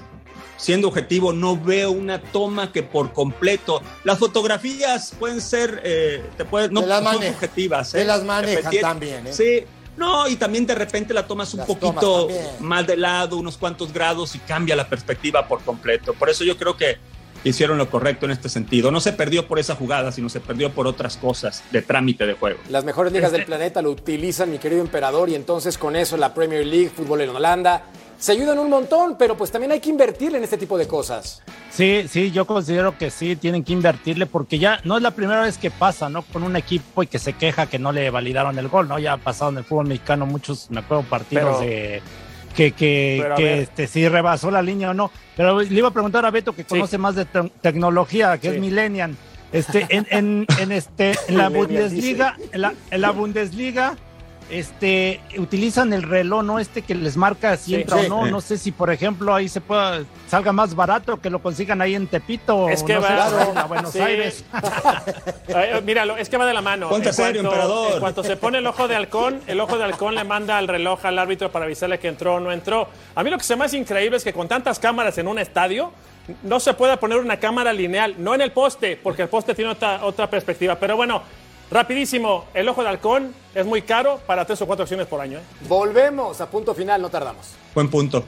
[0.57, 3.81] siendo objetivo, no veo una toma que por completo.
[4.03, 7.19] Las fotografías pueden ser, eh, te pueden, no las son.
[7.91, 8.05] Te ¿eh?
[8.05, 9.33] las manejan también, ¿eh?
[9.33, 9.63] Sí.
[9.95, 13.57] No, y también de repente la tomas un Las poquito tomas más de lado, unos
[13.57, 16.13] cuantos grados y cambia la perspectiva por completo.
[16.13, 16.97] Por eso yo creo que
[17.43, 18.91] hicieron lo correcto en este sentido.
[18.91, 22.33] No se perdió por esa jugada, sino se perdió por otras cosas de trámite de
[22.33, 22.59] juego.
[22.69, 26.17] Las mejores ligas Este- del planeta lo utilizan, mi querido emperador, y entonces con eso
[26.17, 27.83] la Premier League, fútbol en Holanda,
[28.19, 31.43] se ayudan un montón, pero pues también hay que invertirle en este tipo de cosas.
[31.69, 35.41] Sí, sí, yo considero que sí, tienen que invertirle porque ya no es la primera
[35.41, 36.23] vez que pasa, ¿no?
[36.23, 38.97] Con un equipo y que se queja que no le validaron el gol, ¿no?
[38.97, 42.01] Ya ha pasado en el fútbol mexicano muchos, me acuerdo, partidos Pero- de
[42.57, 45.11] que, que, que, este, si rebasó la línea o no.
[45.37, 48.55] Pero le iba a preguntar a Beto que conoce más de te- tecnología, que Sí.
[48.55, 49.15] es millennial.
[49.53, 53.95] Este, en, en, en este, en la Bundesliga, en la, en la Bundesliga,
[54.49, 56.59] este, utilizan el reloj, ¿no?
[56.59, 57.75] Este que les marca si Sí.
[57.75, 58.05] entra Sí.
[58.05, 58.25] o no.
[58.27, 61.95] No sé si, por ejemplo, ahí se pueda, salga más barato que lo consigan ahí
[61.95, 62.69] en Tepito.
[62.69, 63.99] Es que no va- en Buenos Sí.
[63.99, 64.43] Aires.
[65.49, 66.89] Eh, míralo, es que va de la mano.
[66.89, 67.93] Ponte En serio, cuanto- emperador.
[67.93, 70.67] En cuanto se pone el ojo de halcón, el ojo de halcón le manda al
[70.67, 72.87] reloj al árbitro para avisarle que entró o no entró.
[73.15, 75.39] A mí lo que se me hace increíble es que con tantas cámaras en un
[75.39, 75.91] estadio
[76.43, 79.71] no se pueda poner una cámara lineal, no en el poste, porque el poste tiene
[79.71, 80.75] otra, otra perspectiva.
[80.75, 81.23] Pero bueno,
[81.71, 85.39] rapidísimo, el ojo de halcón es muy caro para tres o cuatro acciones por año.
[85.39, 85.43] ¿eh?
[85.67, 87.53] Volvemos a punto final, no tardamos.
[87.73, 88.25] Buen punto.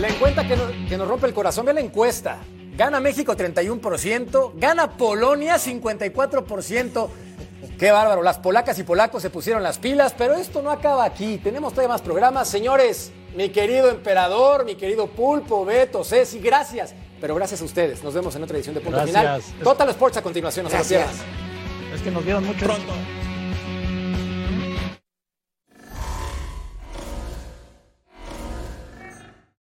[0.00, 2.38] La encuesta que nos, que nos rompe el corazón, ve la encuesta.
[2.76, 7.08] Gana México 31%, gana Polonia 54%.
[7.78, 11.38] Qué bárbaro, las polacas y polacos se pusieron las pilas, pero esto no acaba aquí.
[11.38, 12.48] Tenemos todavía más programas.
[12.48, 16.94] Señores, mi querido emperador, mi querido Pulpo, Beto, Ceci, gracias.
[17.20, 18.02] Pero gracias a ustedes.
[18.04, 19.44] Nos vemos en otra edición de Punto Gracias.
[19.44, 19.64] Final.
[19.64, 21.10] Total Sports a continuación, no se lo Gracias.
[21.10, 21.94] pierdan.
[21.94, 22.64] Es que nos dieron mucho.
[22.64, 22.92] Pronto.